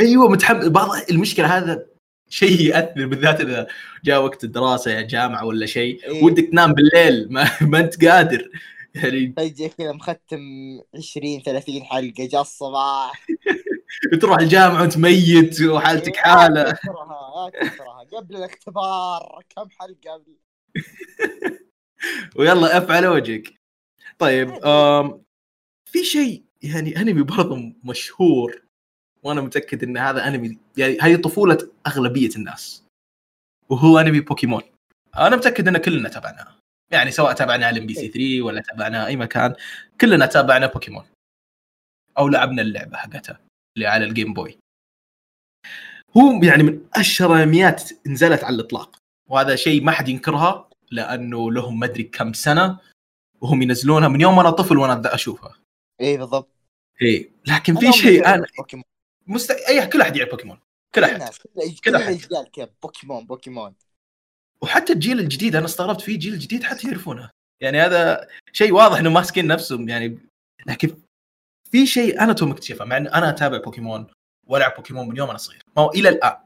أيوه 0.00 0.28
متحمس. 0.28 0.66
بعض 0.66 0.88
المشكلة 1.10 1.58
هذا 1.58 1.86
شيء 2.32 2.60
ياثر 2.60 3.06
بالذات 3.06 3.40
إذا 3.40 3.66
جاء 4.04 4.22
وقت 4.24 4.44
الدراسة 4.44 4.90
يا 4.90 5.02
جامعة 5.02 5.44
ولا 5.44 5.66
شيء 5.66 6.04
إيه. 6.04 6.24
ودك 6.24 6.44
تنام 6.50 6.72
بالليل 6.72 7.32
ما, 7.32 7.50
ما 7.70 7.78
أنت 7.78 8.04
قادر. 8.04 8.50
يعني 8.94 9.32
فجاه 9.36 9.68
كذا 9.68 9.92
مختم 9.92 10.40
20 10.94 11.42
30 11.42 11.82
حلقة 11.82 12.26
جاء 12.26 12.40
الصباح. 12.40 13.26
تروح 14.20 14.38
الجامعة 14.38 14.80
وأنت 14.80 14.98
ميت 14.98 15.62
وحالتك 15.62 16.16
إيه، 16.16 16.22
حالة. 16.22 16.60
يا 16.60 16.72
كثرها 16.72 17.50
يا 17.54 17.68
كثرها. 17.68 18.06
قبل 18.12 18.36
الاختبار 18.36 19.42
كم 19.56 19.68
حلقة 19.70 20.12
قبل؟ 20.14 20.36
ويلا 22.36 22.78
أف 22.78 22.90
على 22.90 23.08
وجهك. 23.08 23.54
طيب 24.18 24.50
آم 24.64 25.22
في 25.84 26.04
شيء 26.04 26.44
يعني 26.62 26.96
انمي 26.96 27.22
برضه 27.22 27.72
مشهور. 27.84 28.62
وأنا 29.24 29.40
متاكد 29.40 29.82
إن 29.82 29.96
هذا 29.98 30.28
أنمي 30.28 30.58
يعني 30.76 30.98
هذه 31.00 31.16
طفولة 31.16 31.70
أغلبية 31.86 32.30
الناس. 32.36 32.84
وهو 33.68 33.98
أنمي 33.98 34.20
بوكيمون. 34.20 34.62
أنا 35.16 35.36
متأكد 35.36 35.68
إن 35.68 35.76
كلنا 35.76 36.08
تابعناه. 36.08 36.54
يعني 36.92 37.10
سواء 37.10 37.32
تابعنا 37.32 37.66
على 37.66 37.80
MBC 37.80 38.08
3 38.08 38.42
ولا 38.42 38.60
تابعنا 38.60 39.06
أي 39.06 39.16
مكان 39.16 39.54
كلنا 40.00 40.26
تابعنا 40.26 40.66
بوكيمون. 40.66 41.04
أو 42.18 42.28
لعبنا 42.28 42.62
اللعبة 42.62 42.96
حقتها 42.96 43.40
اللي 43.76 43.86
على 43.86 44.04
ال 44.04 44.10
Game 44.10 44.34
Boy 44.34 44.58
هو 46.16 46.42
يعني 46.42 46.62
من 46.62 46.86
أشهر 46.94 47.36
الانميات 47.36 48.06
نزلت 48.06 48.44
على 48.44 48.54
الإطلاق. 48.54 48.96
وهذا 49.30 49.56
شيء 49.56 49.84
ما 49.84 49.92
حد 49.92 50.08
ينكرها 50.08 50.70
لأنه 50.90 51.52
لهم 51.52 51.78
ما 51.78 51.86
أدري 51.86 52.02
كم 52.02 52.32
سنة 52.32 52.78
وهم 53.40 53.62
ينزلونها 53.62 54.08
من 54.08 54.20
يوم 54.20 54.38
أنا 54.38 54.50
طفل 54.50 54.78
وأنا 54.78 55.14
أشوفها. 55.14 55.56
اي 56.00 56.16
بالضبط. 56.16 56.48
اي 57.02 57.30
لكن 57.46 57.76
في 57.76 57.92
شيء 57.92 58.26
أنا 58.26 58.46
بوكيمون. 58.58 58.84
مست... 59.26 59.50
اي 59.50 59.86
كل 59.86 60.00
أحد 60.00 60.16
يعرف 60.16 60.30
بوكيمون. 60.30 60.58
كل 60.94 61.04
أحد. 61.04 61.12
الناس 61.12 61.38
كل 61.38 61.76
كل 61.84 62.44
كذا 62.52 62.68
بوكيمون 62.82 63.26
بوكيمون. 63.26 63.74
وحتى 64.60 64.92
الجيل 64.92 65.20
الجديد 65.20 65.56
أنا 65.56 65.64
استغربت 65.64 66.00
فيه 66.00 66.18
جيل 66.18 66.38
جديد 66.38 66.62
حتى 66.62 66.88
يعرفونه. 66.88 67.30
يعني 67.60 67.80
هذا 67.80 68.28
شيء 68.52 68.72
واضح 68.72 68.98
إنه 68.98 69.10
ماسكين 69.10 69.46
نفسهم 69.46 69.88
يعني 69.88 70.18
لكن 70.66 70.96
في 71.70 71.86
شيء 71.86 72.20
أنا 72.20 72.32
تو 72.32 72.46
مكتشفه 72.46 72.84
مع 72.84 72.96
ان 72.96 73.06
أنا 73.06 73.28
أتابع 73.28 73.58
بوكيمون 73.58 74.06
وألعب 74.46 74.74
بوكيمون 74.76 75.08
من 75.08 75.16
يوم 75.16 75.28
أنا 75.28 75.38
صغير. 75.38 75.62
ما 75.76 75.82
هو 75.82 75.90
إلى 75.90 76.08
الآن. 76.08 76.36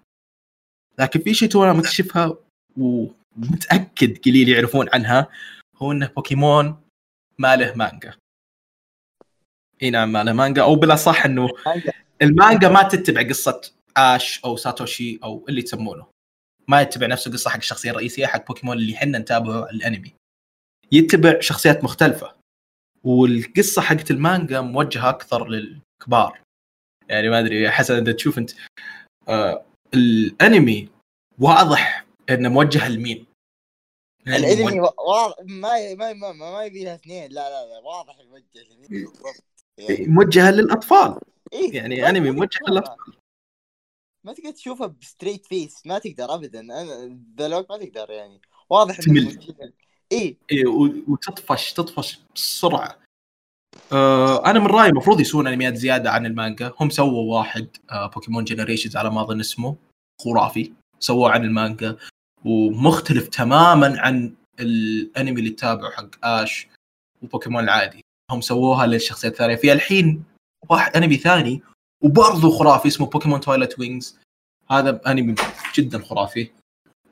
لكن 0.99 1.21
في 1.21 1.35
شيء 1.35 1.49
تو 1.49 1.65
أنا 1.65 1.73
مكتشفها 1.73 2.37
ومتأكد 2.77 4.19
قليل 4.25 4.49
يعرفون 4.49 4.89
عنها 4.93 5.29
هو 5.77 5.93
انه 5.93 6.07
بوكيمون 6.07 6.83
ما 7.39 7.57
له 7.57 7.75
مانجا. 7.75 8.15
إي 9.83 9.91
نعم 9.91 10.17
له 10.17 10.33
مانجا. 10.33 10.63
أو 10.63 10.75
بالاصح 10.75 11.25
إنه 11.25 11.49
المانجا 12.23 12.69
ما 12.69 12.83
تتبع 12.83 13.29
قصة 13.29 13.61
آش 13.97 14.45
أو 14.45 14.57
ساتوشي 14.57 15.19
أو 15.25 15.45
اللي 15.49 15.63
تسمونه. 15.63 16.07
ما 16.69 16.81
يتبع 16.81 17.07
نفس 17.07 17.27
القصة 17.27 17.51
حق 17.51 17.57
الشخصية 17.57 17.91
الرئيسية 17.91 18.27
حق 18.27 18.47
بوكيمون 18.47 18.77
اللي 18.77 18.95
إحنا 18.95 19.19
نتابعه 19.19 19.71
الأنمي. 19.71 20.15
يتبع 20.93 21.41
شخصيات 21.41 21.85
مختلفة. 21.85 22.35
والقصة 23.05 23.83
حقت 23.83 24.11
المانجا 24.11 24.61
موجهة 24.61 25.09
أكثر 25.09 25.49
للكبار. 25.49 26.41
يعني 27.09 27.29
ما 27.29 27.39
أدري 27.39 27.71
حسن 27.71 27.95
انت 27.95 28.11
تشوف 28.11 28.39
أنت 28.39 28.51
آه 29.29 29.65
الأنمي 29.95 30.89
واضح 31.39 32.07
إنه 32.31 32.49
موجه 32.49 32.89
لمين؟ 32.89 33.27
الأنمي 34.27 34.81
واضح 34.81 35.37
ما 35.45 35.95
ما 35.95 36.13
ما 36.13 36.33
ما, 36.33 36.51
ما 36.51 36.65
يبي 36.65 36.85
لها 36.85 36.95
اثنين. 36.95 37.31
لا 37.31 37.51
لا 37.51 37.67
لا 37.67 37.79
واضح 37.85 38.19
الموجه 38.19 38.65
لمين 38.71 38.89
بالضبط. 38.89 39.45
يعني 39.79 40.07
موجه 40.07 40.51
للأطفال. 40.51 41.19
إيه 41.53 41.77
يعني 41.77 42.09
أنمي 42.09 42.31
موجه. 42.31 42.59
للأطفال. 42.69 43.15
ما 44.25 44.33
تقدر 44.33 44.51
تشوفها 44.51 44.87
ب 44.87 44.93
straight 44.93 45.47
face 45.47 45.87
ما 45.87 45.99
تقدر 45.99 46.35
ابدا. 46.35 46.61
أنا 46.61 47.19
ذا 47.39 47.49
ما 47.49 47.63
تقدر 47.63 48.11
يعني. 48.11 48.41
واضح 48.71 49.01
تمل. 49.01 49.25
موجه- 49.25 49.73
إيه. 50.13 50.37
إيه، 50.53 50.67
وتطفش 51.09 51.73
تطفش 51.73 52.19
بسرعة. 52.35 52.99
آه 53.93 54.47
أنا 54.47 54.59
من 54.59 54.67
رأيي 54.67 54.89
المفروض 54.91 55.21
يسوون 55.21 55.47
أنميات 55.47 55.75
زيادة 55.75 56.11
عن 56.11 56.27
المانجا. 56.27 56.73
هم 56.81 56.91
سووا 56.91 57.39
واحد 57.39 57.69
آه 57.91 58.07
بوكيمون 58.07 58.45
Generations 58.45 58.97
على 58.97 59.11
ما 59.11 59.21
اظن 59.23 59.41
اسمه 59.41 59.77
خرافي. 60.21 60.73
سووه 60.99 61.31
عن 61.31 61.45
المانجا. 61.45 61.97
ومختلف 62.45 63.29
تماما 63.29 64.01
عن 64.01 64.35
الأنمي 64.61 65.41
اللي 65.41 65.51
تتابعه 65.51 65.91
حق 65.91 66.25
آش 66.25 66.69
وبوكيمون 67.23 67.65
العادي. 67.65 68.05
هم 68.31 68.41
سووها 68.41 68.87
للشخصيات 68.87 69.33
الثانية. 69.33 69.57
في 69.57 69.73
الحين 69.73 70.25
واحد 70.69 70.97
أنمي 70.97 71.17
ثاني 71.17 71.63
وبرضه 72.05 72.59
خرافي 72.59 72.89
اسمه 72.89 73.07
بوكيمون 73.07 73.41
Twilight 73.41 73.79
Wings 73.79 74.19
هذا 74.71 75.01
أنمي 75.07 75.35
جدا 75.75 75.99
خرافي. 75.99 76.51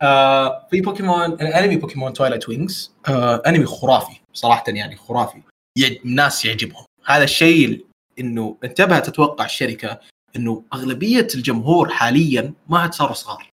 آه 0.02 0.66
في 0.70 0.80
بوكيمون 0.80 1.32
الانمي 1.32 1.76
بوكيمون 1.76 2.12
Twilight 2.12 2.48
Wings 2.48 2.92
آه 3.08 3.42
أنمي 3.46 3.66
خرافي 3.66 4.16
صراحة 4.32 4.64
يعني 4.68 4.96
خرافي. 4.96 5.42
الناس 5.78 6.44
يعجبهم. 6.44 6.84
هذا 7.06 7.24
الشيء 7.24 7.86
إنه 8.18 8.56
انتبهت 8.64 9.08
أتوقع 9.08 9.44
الشركة 9.44 10.00
إنه 10.36 10.62
أغلبية 10.74 11.28
الجمهور 11.34 11.88
حاليا 11.88 12.54
ما 12.68 12.78
عاد 12.78 12.94
صاروا 12.94 13.14
صغار. 13.14 13.48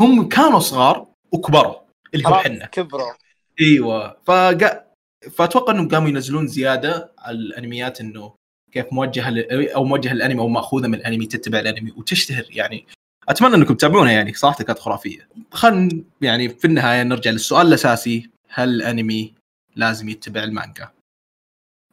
هم 0.00 0.28
كانوا 0.28 0.60
صغار 0.60 1.06
وكبروا 1.32 1.74
اللي 2.14 2.28
هو 2.28 2.34
حنا. 2.34 2.66
كبروا. 2.66 3.12
إيوه. 3.60 4.16
فقا... 4.24 4.87
فأتوقع 5.30 5.72
إنهم 5.72 5.88
قاموا 5.88 6.08
ينزلون 6.08 6.46
زيادة 6.46 7.12
على 7.18 7.38
الأنميات 7.38 8.00
إنه 8.00 8.34
كيف 8.72 8.92
موجهه. 8.92 9.46
أو 9.50 9.84
موجهه 9.84 10.12
الأنمي 10.12 10.40
أو 10.40 10.48
مأخوذة 10.48 10.86
من 10.86 10.94
الأنمي 10.94 11.26
تتبع 11.26 11.58
الأنمي 11.58 11.90
وتشتهر. 11.90 12.44
يعني 12.50 12.86
أتمنى 13.28 13.54
إنكم 13.54 13.74
تتابعونها 13.74 14.12
يعني 14.12 14.34
صراحة 14.34 14.64
كانت 14.64 14.78
خرافيه 14.78 15.28
خلينا 15.52 16.02
يعني 16.20 16.48
في 16.48 16.64
النهاية 16.64 17.02
نرجع 17.02 17.30
للسؤال 17.30 17.66
الأساسي 17.66 18.30
هل 18.48 18.68
الأنمي 18.68 19.34
لازم 19.76 20.08
يتبع 20.08 20.44
المانجا؟ 20.44 20.90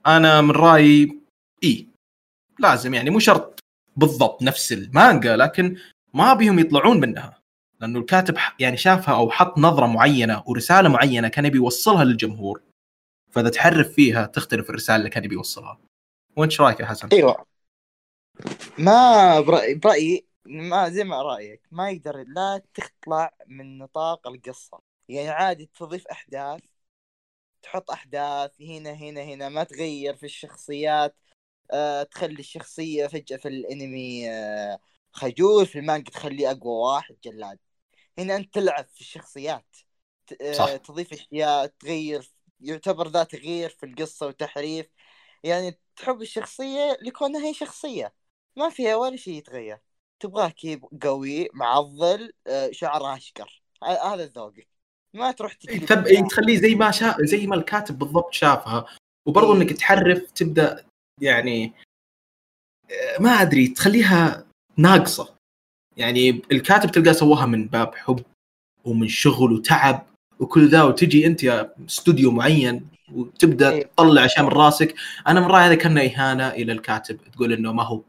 أنا 0.08 0.42
من 0.42 0.52
رأيي 0.52 1.20
إي. 1.64 1.88
لازم 2.60 2.94
يعني 2.94 3.10
مو 3.10 3.20
شرط 3.20 3.60
بالضبط 3.98 4.44
نفس 4.44 4.74
المانجا 4.74 5.36
لكن 5.36 5.78
ما 6.14 6.34
بيهم 6.34 6.60
يطلعون 6.60 7.00
منها. 7.00 7.40
لأنه 7.82 8.00
الكاتب 8.00 8.38
يعني 8.60 8.78
شافها 8.78 9.16
أو 9.16 9.32
حط 9.32 9.58
نظرة 9.58 9.86
معينة 9.86 10.44
ورساله 10.46 10.90
معينة 10.90 11.28
كان 11.28 11.46
يبي 11.46 11.58
يوصلها 11.58 12.04
للجمهور. 12.04 12.62
فإذا 13.36 13.50
تحرف 13.50 13.88
فيها 13.94 14.26
تختلف 14.26 14.70
الرسالة 14.70 14.98
اللي 14.98 15.10
كان 15.10 15.24
يبي 15.24 15.36
يوصلها. 15.36 15.80
وإنت 16.36 16.52
إيش 16.52 16.62
رأيك 16.62 16.80
يا 16.80 16.86
حسن؟ 16.86 17.10
أيوه. 17.14 17.46
ما 18.78 19.40
برأيي, 19.40 19.76
برأيي 19.76 20.28
ما 20.46 20.90
زي 20.90 21.04
ما 21.04 21.22
رأيك 21.22 21.62
ما 21.72 21.90
يقدر 21.90 22.24
لا 22.28 22.62
تطلع 22.74 23.34
من 23.48 23.78
نطاق 23.78 24.28
القصة. 24.28 24.80
يعني 25.10 25.30
عادي 25.30 25.70
تضيف 25.80 26.08
أحداث 26.08 26.62
تحط 27.62 27.92
أحداث 27.92 28.62
هنا 28.62 28.92
هنا 28.92 29.24
هنا 29.24 29.50
ما 29.50 29.64
تغير 29.64 30.16
في 30.16 30.26
الشخصيات. 30.26 31.16
آه 31.72 32.04
تخلي 32.04 32.40
الشخصية 32.40 33.08
فجأة 33.08 33.38
في 33.38 33.48
الأنمي 33.48 34.30
آه 34.30 34.80
خجول 35.12 35.66
في 35.66 35.80
المانجا 35.80 36.12
تخليه 36.12 36.52
أقوى 36.52 36.94
واحد 36.94 37.16
جلاد. 37.24 37.60
هنا 38.20 38.36
أنت 38.36 38.54
تلعب 38.54 38.86
في 38.86 39.02
الشخصيات. 39.02 39.78
آه 40.42 40.54
صح. 40.54 40.76
تضيف 40.76 41.14
أشياء 41.14 41.66
تغير 41.66 42.35
يعتبر 42.60 43.08
ذا 43.08 43.24
تغيير 43.24 43.70
في 43.70 43.86
القصة 43.86 44.28
وتحريف. 44.28 44.90
يعني 45.44 45.80
تحب 45.96 46.22
الشخصية 46.22 46.98
لكونها 47.02 47.48
هي 47.48 47.54
شخصية. 47.54 48.14
ما 48.56 48.70
فيها 48.70 48.96
ولا 48.96 49.16
شيء 49.16 49.34
يتغير. 49.34 49.80
تبغاه 50.20 50.50
كيب 50.50 50.86
قوي 51.04 51.50
معضل 51.54 52.34
آه، 52.48 52.70
شعره 52.72 53.16
أشقر. 53.16 53.64
هذا 53.84 54.26
ذوقك. 54.26 54.68
ما 55.14 55.32
تروح 55.32 55.54
تجلد 55.54 55.86
تب... 55.86 56.08
إيه، 56.08 56.28
تخليه 56.28 56.58
زي 56.58 56.76
ما 56.76 56.92
شا... 56.92 57.16
زي 57.20 57.48
ما 57.48 57.56
الكاتب 57.56 58.00
بالضبط 58.00 58.34
شافها. 58.34 58.86
وبرضه 59.28 59.54
إيه. 59.56 59.62
إنك 59.62 59.74
تحرف 59.74 60.32
تبدأ 60.32 60.86
يعني 61.22 61.74
آه، 62.92 63.22
ما 63.22 63.30
أدري 63.30 63.68
تخليها 63.68 64.48
ناقصة. 64.78 65.36
يعني 65.98 66.30
الكاتب 66.52 66.92
تلقاه 66.92 67.12
سواها 67.12 67.46
من 67.46 67.68
باب 67.68 67.96
حب 67.96 68.24
ومن 68.86 69.08
شغل 69.08 69.54
وتعب. 69.54 70.08
وكل 70.40 70.68
ذا 70.70 70.84
وتجي 70.84 71.28
أنت 71.28 71.44
يا 71.44 71.74
استوديو 71.88 72.32
معين 72.32 72.88
وتبدأ 73.14 73.72
إيه. 73.72 73.84
تطلع 73.84 74.26
اشياء 74.26 74.46
من 74.46 74.52
راسك. 74.52 74.96
أنا 75.28 75.40
من 75.40 75.48
رأيي 75.48 75.66
هذا 75.66 75.76
كأنه 75.76 76.02
إهانة 76.02 76.48
إلى 76.50 76.72
الكاتب. 76.72 77.18
تقول 77.34 77.54
إنه 77.54 77.72
ما 77.72 77.84
هو 77.84 78.02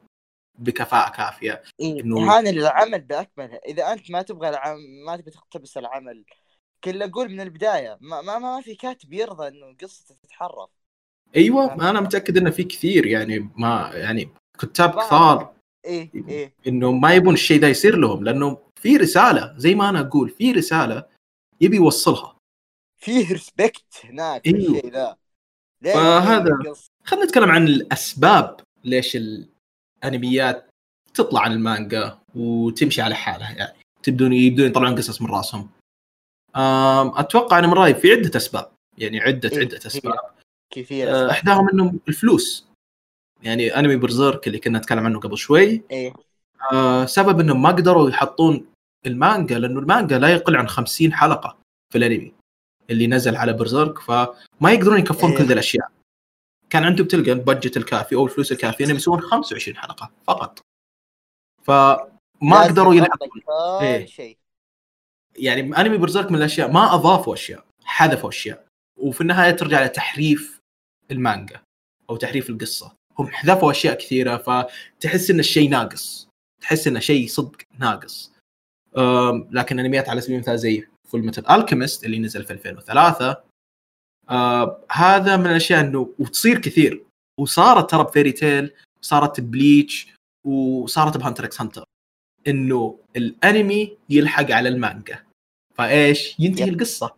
بكفاءة 0.59 1.11
كافية. 1.11 1.63
إيه، 1.81 2.03
إنه- 2.03 2.19
إهانة 2.19 2.51
للعمل 2.51 3.01
بأكمله 3.01 3.61
إذا 3.69 3.93
أنت 3.93 4.11
ما 4.11 4.23
تبغى 4.23 4.49
العم... 4.49 4.77
ما 5.07 5.17
تبي 5.17 5.31
تقتبس 5.31 5.79
العمل 5.79 6.25
كل 6.85 7.03
أقول 7.03 7.29
من 7.29 7.41
البداية 7.41 7.99
ما 8.01 8.23
ما, 8.23 8.39
ما 8.39 8.61
في 8.61 8.75
كاتب 8.75 9.13
يرضى 9.13 9.49
إنه 9.49 9.77
قصته 9.83 10.15
تتحرف 10.23 10.71
أيوه 11.37 11.75
ما 11.75 11.91
أنا 11.91 12.01
متأكد 12.01 12.37
إنه 12.37 12.51
في 12.51 12.65
كثير 12.65 13.07
يعني 13.07 13.51
ما 13.57 13.91
يعني 13.95 14.29
كتاب. 14.59 14.91
كثار 14.91 15.53
إيه 15.85 16.11
إيه. 16.29 16.53
إنه 16.67 16.93
ما 16.93 17.15
يبون 17.15 17.35
الشيء 17.35 17.61
ده 17.61 17.69
يصير 17.69 17.97
لهم 17.97 18.25
لأنه 18.25 18.59
في 18.77 18.97
رسالة 18.97 19.55
زي 19.57 19.75
ما 19.75 19.89
أنا 19.89 20.01
أقول 20.01 20.29
في 20.31 20.53
رسالة 20.53 21.05
يبي 21.61 21.77
يوصلها. 21.77 22.37
فيه 22.97 23.33
ريسبكت 23.33 23.85
هناك 24.05 24.43
في 24.43 24.57
أيوه. 24.57 24.77
الشيء 24.77 24.93
ذا. 24.93 25.17
فهذا-؟ 25.85 26.75
خلينا 27.05 27.27
نتكلم 27.27 27.51
عن 27.51 27.69
الأسباب 27.69 28.61
ليش 28.85 29.17
الأنميات 29.17 30.69
تطلع 31.15 31.41
عن 31.41 31.53
المانجا 31.53 32.19
وتمشي 32.35 33.03
على 33.03 33.15
حالها 33.15 33.53
يعني. 33.53 33.77
تبدون 34.03 34.33
يبدون 34.33 34.67
يطلعون 34.67 34.97
قصص 34.97 35.23
من 35.23 35.31
راسهم. 35.31 35.71
أتوقع 37.17 37.59
أنا 37.59 37.67
من 37.67 37.73
رأيي 37.73 37.95
في 37.95 38.13
عدة 38.13 38.37
أسباب. 38.37 38.73
يعني 38.99 39.21
عدة 39.21 39.51
إيه، 39.53 39.59
عدة 39.59 39.81
أسباب. 39.87 40.15
كثير 40.71 41.09
أه، 41.09 41.13
أسباب. 41.13 41.31
أحداهم 41.31 41.69
إنه 41.69 41.95
الفلوس. 42.09 42.67
يعني 43.43 43.79
انمي 43.79 43.97
برزيرك 43.97 44.47
اللي 44.47 44.59
كنا 44.59 44.79
نتكلم 44.79 45.05
عنه 45.05 45.21
قبل 45.21 45.39
شوي. 45.39 45.83
إيه. 45.91 46.13
آه، 46.73 47.07
سبب 47.07 47.41
انهم 47.41 47.63
ما 47.63 47.69
قدروا 47.69 48.11
يحطون 48.11 48.67
المانجا 49.07 49.59
لأنه 49.59 49.81
المانجا 49.81 50.19
لا 50.19 50.29
يقل 50.29 50.57
عن 50.57 50.69
50 50.69 51.13
حلقة 51.13 51.59
في 51.93 51.99
الأنمي 51.99 52.33
اللي 52.91 53.07
نزل 53.07 53.37
على 53.37 53.53
برزيرك 53.53 53.99
فما 53.99 54.71
يقدرون 54.71 54.99
يكفون 54.99 55.31
إيه. 55.31 55.39
كل 55.39 55.45
ذي 55.45 55.53
الأشياء. 55.53 55.91
كان 56.71 56.85
عندهم 56.85 57.07
تلقى 57.07 57.33
البادجت 57.33 57.77
الكافي 57.77 58.15
أو 58.15 58.25
الفلوس 58.25 58.53
الكافية 58.53 58.85
إنهم 58.85 58.97
يسوون 58.97 59.21
25 59.21 59.77
حلقة 59.77 60.11
فقط. 60.25 60.61
فما 61.63 62.63
قدروا 62.65 63.01
كل 63.01 63.43
إيه. 63.81 64.07
شيء. 64.07 64.39
يعني 65.37 65.81
أنمي 65.81 65.99
برزيرك 65.99 66.31
من 66.31 66.39
الأشياء 66.39 66.73
ما 66.73 66.95
أضافوا 66.95 67.35
أشياء 67.35 67.65
حذفوا 67.85 68.29
أشياء 68.29 68.67
وفي 68.97 69.21
النهاية 69.21 69.51
ترجع 69.51 69.85
لتحريف 69.85 70.61
المانجا 71.11 71.63
أو 72.11 72.17
تحريف 72.17 72.51
القصة. 72.51 72.97
هم 73.19 73.27
حذفوا 73.27 73.71
أشياء 73.71 73.95
كثيرة 73.95 74.37
فتحس 74.37 75.31
إن 75.31 75.41
الشيء 75.41 75.71
ناقص 75.71 76.29
تحس 76.61 76.87
انه 76.87 77.01
شيء 77.01 77.29
صدق 77.29 77.57
ناقص. 77.79 78.36
لكن 79.51 79.79
انميات 79.79 80.09
على 80.09 80.21
سبيل 80.21 80.35
المثال 80.35 80.59
زي 80.59 80.89
Fullmetal 81.09 81.51
Alchemist 81.51 82.05
اللي 82.05 82.19
نزل 82.19 82.45
في 82.45 82.53
2003 82.53 83.37
أه 84.31 84.85
هذا 84.93 85.37
من 85.37 85.47
الأشياء 85.47 85.81
إنه 85.81 86.15
وتصير 86.19 86.59
كثير. 86.61 87.05
وصارت 87.41 87.91
ترى 87.91 88.05
ب 88.05 88.09
Fairy 88.09 88.33
Tail 88.33 88.73
صارت 89.01 89.41
Bleach 89.41 90.15
وصارت 90.45 91.17
ب 91.17 91.21
Hunter 91.21 91.45
x 91.45 91.61
Hunter. 91.61 91.85
إنه 92.47 92.99
الأنمي 93.17 93.99
يلحق 94.11 94.51
على 94.51 94.69
المانجا. 94.69 95.25
فإيش؟ 95.75 96.37
ينتهي. 96.39 96.69
القصة. 96.69 97.17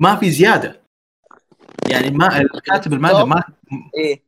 ما 0.00 0.16
في 0.16 0.30
زيادة. 0.30 0.82
يعني 1.90 2.10
ما 2.10 2.40
الكاتب 2.40 2.92
المانجا 2.92 3.24
ما 3.24 3.44
إيه. 3.98 4.22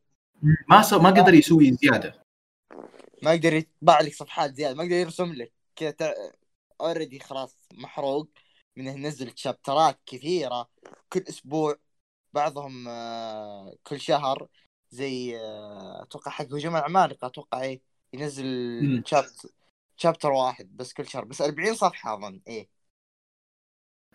ما 0.68 0.82
سو 0.82 0.99
ما 0.99 1.11
قدر 1.11 1.35
يسوي 1.35 1.73
زيادة. 1.73 2.14
ما 3.23 3.32
يقدر 3.35 3.52
يطبع 3.54 4.00
لك 4.00 4.14
صفحات 4.14 4.54
زيادة 4.54 4.75
ما 4.75 4.85
يقدر 4.85 4.97
يرسم 4.97 5.32
لك. 5.32 5.52
كذا. 5.76 6.14
already 6.80 7.18
خلاص 7.18 7.56
محروق 7.75 8.28
من 8.76 8.87
ينزل 8.87 9.32
chapter 9.37 9.92
ات 9.92 10.00
كثيرة 10.06 10.68
كل 11.12 11.20
أسبوع 11.28 11.76
بعضهم 12.32 12.88
آه، 12.88 13.76
كل 13.82 14.00
شهر 14.00 14.49
زي 14.90 15.38
آه، 15.38 16.02
أتوقع 16.02 16.30
حق 16.30 16.44
هجوم 16.44 16.76
العمالقه 16.76 17.26
أتوقع 17.26 17.62
إيه 17.62 17.80
ينزل. 18.12 19.02
chapter 19.06 19.49
chapter 19.97 20.30
واحد 20.30 20.76
بس 20.76 20.92
كل 20.92 21.06
شهر 21.06 21.25
بس 21.25 21.40
40 21.40 21.75
صفحة 21.75 22.14
أظن 22.14 22.40
إيه 22.47 22.68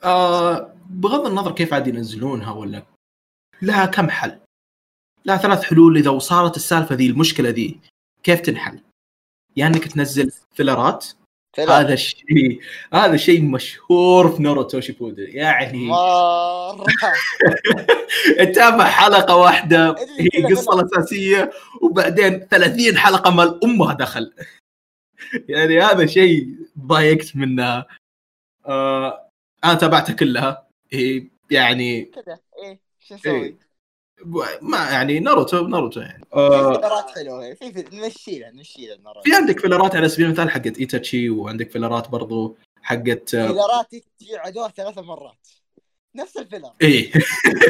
آه 0.03 0.75
بغض 0.89 1.25
النظر 1.27 1.51
كيف 1.51 1.73
عاد 1.73 1.87
ينزلونها 1.87 2.51
ولا 2.51 2.83
لها 3.61 3.85
كم 3.85 4.09
حل 4.09 4.39
لها 5.25 5.37
ثلاث 5.37 5.63
حلول 5.63 5.97
إذا 5.97 6.19
صارت 6.19 6.55
السالفة 6.55 6.95
ذي 6.95 7.07
المشكلة 7.07 7.49
ذي 7.49 7.79
كيف 8.23 8.39
تنحل؟ 8.41 8.75
يا 8.75 8.81
يعني 9.55 9.75
إنك 9.75 9.87
تنزل 9.87 10.31
filler 10.53 10.98
ات 10.98 11.05
فلا. 11.53 11.79
هذا 11.79 11.93
الشيء 11.93 12.61
هذا 12.93 13.17
شيء 13.17 13.41
مشهور 13.41 14.31
في 14.35 14.43
ناروتو 14.43 14.79
شيبودن 14.79 15.27
يعني. 15.27 15.85
مرة. 15.85 16.85
تتابع 18.39 18.83
حلقة 18.83 19.35
واحدة 19.35 19.95
هي 20.19 20.29
filler. 20.29 20.73
الاساسيه 20.73 21.51
وبعدين 21.81 22.39
30 22.39 22.97
حلقة 22.97 23.31
مال 23.31 23.63
أمها 23.63 23.93
دخل. 23.93 24.33
يعني 25.49 25.81
هذا 25.81 26.05
شيء 26.05 26.47
ضايقت 26.79 27.35
منها. 27.35 27.87
آه 28.65 29.29
أنا 29.63 29.73
تابعتها 29.73 30.13
كلها. 30.13 30.67
هي 30.91 31.27
يعني 31.51 32.05
كذا. 32.05 32.39
إيه 32.63 32.79
شو 32.99 33.15
نسوي؟ 33.15 33.57
ما 34.61 34.77
يعني 34.77 35.19
ناروتو 35.19 35.67
ناروتو 35.67 35.99
يعني. 35.99 36.25
في 36.29 36.35
آه 36.35 36.73
filler 36.73 37.04
ات 37.04 37.09
حلوة 37.09 37.53
في 37.53 37.73
في 37.73 37.95
نمشي 37.95 38.39
له 38.39 38.49
نمشي 38.49 38.87
له 38.87 38.93
المره 38.93 39.21
في 39.21 39.35
عندك 39.35 39.59
filler 39.59 39.90
ات 39.90 39.95
على 39.95 40.09
سبيل 40.09 40.25
المثال 40.25 40.49
حقت 40.49 40.77
إيتاتشي 40.77 41.29
وعندك 41.29 41.71
filler 41.71 42.04
ات 42.04 42.09
برضو 42.09 42.57
حقت 42.81 43.35
آه، 43.35 43.47
filler 43.47 43.88
ات 43.88 43.95
تجي 44.19 44.37
عدوها 44.37 44.69
ثلاث 44.69 44.97
مرات. 44.97 45.47
نفس 46.15 46.37
ال 46.37 46.42
filler 46.42 46.71
إيه. 46.81 47.11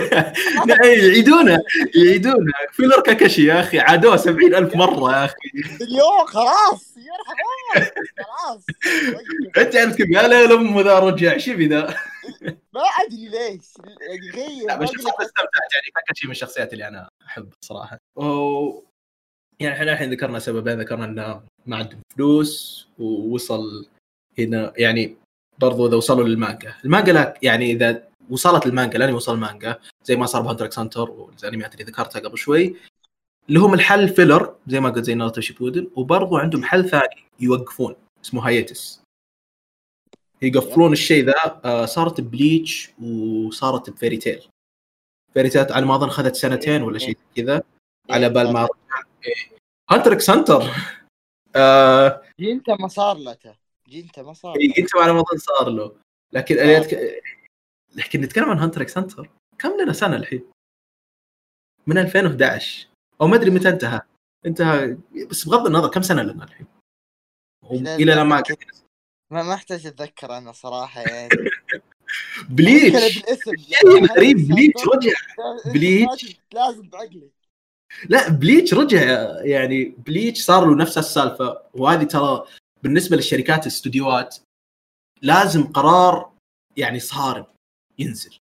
إيه، 0.83 1.07
يعيدونه 1.07 1.57
يعيدونه. 1.95 2.53
filler 2.71 3.01
كاكاشي 3.01 3.45
يا 3.45 3.59
أخي 3.59 3.79
عادوه 3.79 4.17
سبعين 4.17 4.55
ألف 4.55 4.75
مرة 4.75 5.11
يا 5.11 5.25
أخي. 5.25 5.35
اليوم 5.81 6.25
خلاص 6.27 6.97
يرحم 6.97 7.35
الله. 7.75 7.91
خلاص. 8.17 8.65
أنت 9.57 9.75
عرفت 9.75 9.97
كيف 9.97 10.09
يا 10.09 10.27
ليل 10.27 10.51
امه 10.51 10.81
ذا 10.81 10.99
رجع 10.99 11.37
شبي 11.37 11.67
ذا؟ 11.67 11.95
ما 12.73 12.81
أدري 13.05 13.29
ليش. 13.29 13.65
يعني 14.01 14.29
غير 14.33 14.67
لا 14.67 14.75
بس 14.77 14.89
استمتعت 14.89 15.73
يعني. 15.73 15.87
كاكاشي 15.95 16.27
من 16.27 16.31
الشخصيات 16.31 16.73
اللي 16.73 16.87
أنا 16.87 17.09
احبها 17.27 17.51
صراحة. 17.65 17.97
و... 18.15 18.23
يعني 19.59 19.75
إحنا 19.75 19.93
الحين 19.93 20.11
ذكرنا 20.11 20.39
سببين. 20.39 20.79
ذكرنا 20.79 21.05
إنه 21.05 21.41
ما 21.65 21.77
عندهم 21.77 22.01
فلوس 22.15 22.87
ووصل 22.99 23.85
هنا. 24.39 24.73
يعني 24.77 25.17
برضو 25.59 25.87
إذا 25.87 25.95
وصلوا 25.95 26.27
للمانجا. 26.27 26.73
المانجا 26.85 27.13
لا 27.13 27.33
يعني 27.41 27.71
إذا 27.71 28.12
وصلت 28.29 28.65
المانجا 28.65 28.97
الانمي 28.97 29.15
وصل 29.15 29.33
المانجا 29.33 29.79
زي 30.03 30.15
ما 30.15 30.25
صار 30.25 30.41
ب 30.41 30.45
Hunter 30.45 30.65
x 30.65 30.79
Hunter 30.79 31.11
والأنميات 31.11 31.73
اللي 31.73 31.83
ذكرتها 31.83 32.19
قبل 32.19 32.37
شوي 32.37 32.75
لهم 33.49 33.73
الحل 33.73 34.09
filler 34.09 34.55
زي 34.67 34.79
ما 34.79 34.89
قلت 34.89 35.05
زي 35.05 35.15
ناروتو 35.15 35.41
شيبودن 35.41 35.87
وبرضو 35.95 36.37
عندهم 36.37 36.63
حل 36.63 36.89
ثاني 36.89 37.23
يوقفون 37.39 37.95
اسمه 38.23 38.47
hiatus 38.47 39.03
يقفلون 40.43 40.93
الشيء 40.93 41.25
ذا 41.25 41.61
آه، 41.65 41.85
صارت 41.85 42.21
Bleach 42.21 42.91
وصارت 43.01 43.89
ب 43.89 43.94
Fairy 43.94 44.17
Tail. 44.17 44.47
Fairy 45.33 45.49
Tail 45.49 45.73
على 45.73 45.85
ما 45.85 45.95
أظن 45.95 46.07
اخذت 46.07 46.35
سنتين 46.35 46.81
ولا 46.81 46.99
شيء 46.99 47.17
كذا 47.35 47.63
على 48.09 48.29
بال 48.29 48.53
ما 48.53 48.67
Hunter 49.91 50.13
x 50.13 50.29
Hunter. 50.29 50.63
آه 51.55 52.21
Gintama 52.39 52.87
صار 52.87 53.17
له 53.17 53.37
Gintama 53.87 54.33
صار 54.33 54.57
له. 54.57 54.73
انت 54.77 54.95
على 54.95 55.13
ما 55.13 55.19
أظن 55.19 55.37
صار 55.37 55.69
له. 55.69 55.95
لكن 56.33 56.59
آه. 56.59 56.87
لكن 57.95 58.21
نتكلم 58.21 58.49
عن 58.49 58.59
Hunter 58.59 58.81
x 58.81 58.97
Hunter 58.97 59.29
كم 59.59 59.81
لنا 59.81 59.93
سنة 59.93 60.15
الحين؟ 60.15 60.43
من 61.87 61.97
2011 61.97 62.87
أو 63.21 63.27
ما 63.27 63.35
أدري 63.35 63.49
متى 63.51 63.69
انتهى. 63.69 64.01
انتهى 64.45 64.97
بس 65.29 65.47
بغض 65.47 65.65
النظر 65.65 65.87
كم 65.91 66.01
سنة 66.01 66.21
لنا 66.23 66.43
الحين؟ 66.43 66.67
إلى 67.71 68.13
الآن. 68.13 68.27
ما. 68.27 68.43
ما 69.31 69.53
أحتاج 69.53 69.87
أتذكر 69.87 70.37
أنا 70.37 70.51
صراحة 70.51 71.01
يعني. 71.01 71.29
بليتش. 72.49 73.13
شيء 73.55 74.05
غريب. 74.15 74.37
Bleach 74.47 74.81
رجع. 74.95 75.13
Bleach. 75.65 76.37
لازم- 76.53 76.89
بعقلي. 76.89 77.29
لا 78.09 78.29
Bleach 78.29 78.73
رجع 78.73 79.01
يعني 79.45 79.83
Bleach 79.85 80.41
صار 80.41 80.65
له 80.65 80.75
نفس 80.75 80.97
السالفة. 80.97 81.61
وهذه 81.73 82.03
ترى 82.03 82.45
بالنسبة 82.83 83.15
للشركات 83.15 83.61
الاستوديوهات 83.61 84.37
لازم 85.21 85.63
قرار 85.63 86.31
يعني 86.77 86.99
صارم. 86.99 87.45
ينزل. 87.99 88.37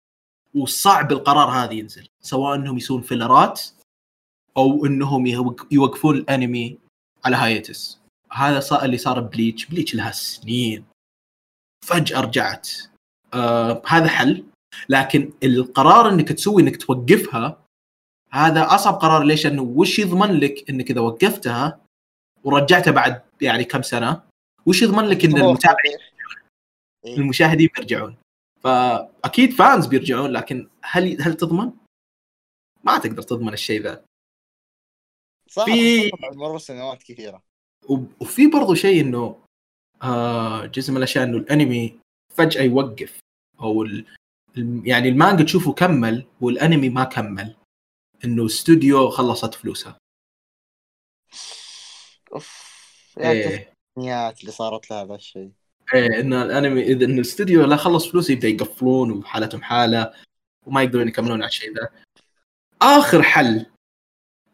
وصعب 0.55 1.11
القرار 1.11 1.49
هذا 1.49 1.73
ينزل 1.73 2.07
سواء 2.21 2.55
إنهم 2.55 2.77
يسوون 2.77 3.01
filler 3.01 3.52
ات 3.52 3.61
أو 4.57 4.85
إنهم 4.85 5.27
يوق- 5.27 5.67
يوقفون 5.71 6.17
الأنمي 6.17 6.77
على 7.25 7.35
hiatus 7.35 7.99
هذا 8.31 8.59
صار 8.59 8.85
اللي 8.85 8.97
صار 8.97 9.19
Bleach 9.19 9.65
Bleach 9.65 9.95
لها 9.95 10.11
سنين. 10.11 10.85
فجأة 11.85 12.21
رجعت. 12.21 12.69
آه 13.33 13.81
هذا 13.87 14.07
حل. 14.07 14.43
لكن 14.89 15.33
القرار 15.43 16.09
إنك 16.09 16.29
تسوي 16.31 16.61
إنك 16.61 16.77
توقفها 16.77 17.63
هذا 18.31 18.75
أصعب 18.75 18.93
قرار. 18.93 19.23
ليش؟ 19.23 19.45
انه 19.45 19.61
وش 19.61 19.99
يضمن 19.99 20.39
لك 20.39 20.69
إنك 20.69 20.91
إذا 20.91 21.01
وقفتها 21.01 21.79
ورجعتها 22.43 22.91
بعد 22.91 23.21
يعني 23.41 23.63
كم 23.63 23.81
سنة 23.81 24.23
وش 24.65 24.81
يضمن 24.81 25.05
لك 25.05 25.25
إن 25.25 25.37
المتابعين 25.37 25.97
إيه. 27.05 27.17
المشاهدين 27.17 27.69
بيرجعون؟ 27.75 28.15
فأكيد 28.63 29.53
فانز 29.53 29.85
بيرجعون 29.87 30.31
لكن 30.31 30.69
هل 30.83 31.21
هل 31.21 31.33
تضمن؟ 31.33 31.71
ما 32.83 32.97
تقدر 32.97 33.21
تضمن 33.21 33.53
الشيء 33.53 33.81
ذا. 33.81 34.05
صار 35.49 35.65
في- 35.65 36.11
مرور 36.33 36.57
سنوات 36.59 37.03
كثيرة. 37.03 37.43
وفي 38.21 38.47
برضو 38.47 38.73
شيء 38.73 39.01
إنه 39.01 39.43
آه 40.03 40.65
جزء 40.65 40.91
من 40.91 40.97
الأشياء 40.97 41.23
إنه 41.23 41.37
الأنمي 41.37 41.99
فجأة 42.37 42.61
يوقف 42.61 43.19
أو 43.59 43.83
ال 43.83 44.05
يعني 44.87 45.09
المانجا 45.09 45.43
تشوفه 45.43 45.73
كمل 45.73 46.25
والأنمي 46.41 46.89
ما 46.89 47.03
كمل 47.03 47.55
إنه 48.25 48.45
استوديو 48.45 49.09
خلصت 49.09 49.53
فلوسها. 49.53 49.97
أوف 52.33 52.71
يا 53.17 53.31
التقنيات 53.31 54.41
اللي 54.41 54.51
صارت 54.51 54.91
لها 54.91 55.03
هذا 55.03 55.15
الشيء. 55.15 55.51
إيه 55.93 56.19
إن 56.19 56.33
الأنمي 56.33 56.81
إذا 56.81 57.05
إن 57.05 57.15
الاستوديو 57.15 57.65
لا 57.65 57.75
خلص 57.75 58.07
فلوس 58.11 58.29
يبدأ 58.29 58.47
يقفلون 58.47 59.11
وحالتهم 59.11 59.61
حالة 59.61 60.13
وما 60.65 60.83
يقدرون 60.83 61.07
يكملون 61.07 61.41
على 61.41 61.49
الشيء 61.49 61.75
ذا. 61.75 61.89
آخر 62.81 63.23
حل 63.23 63.65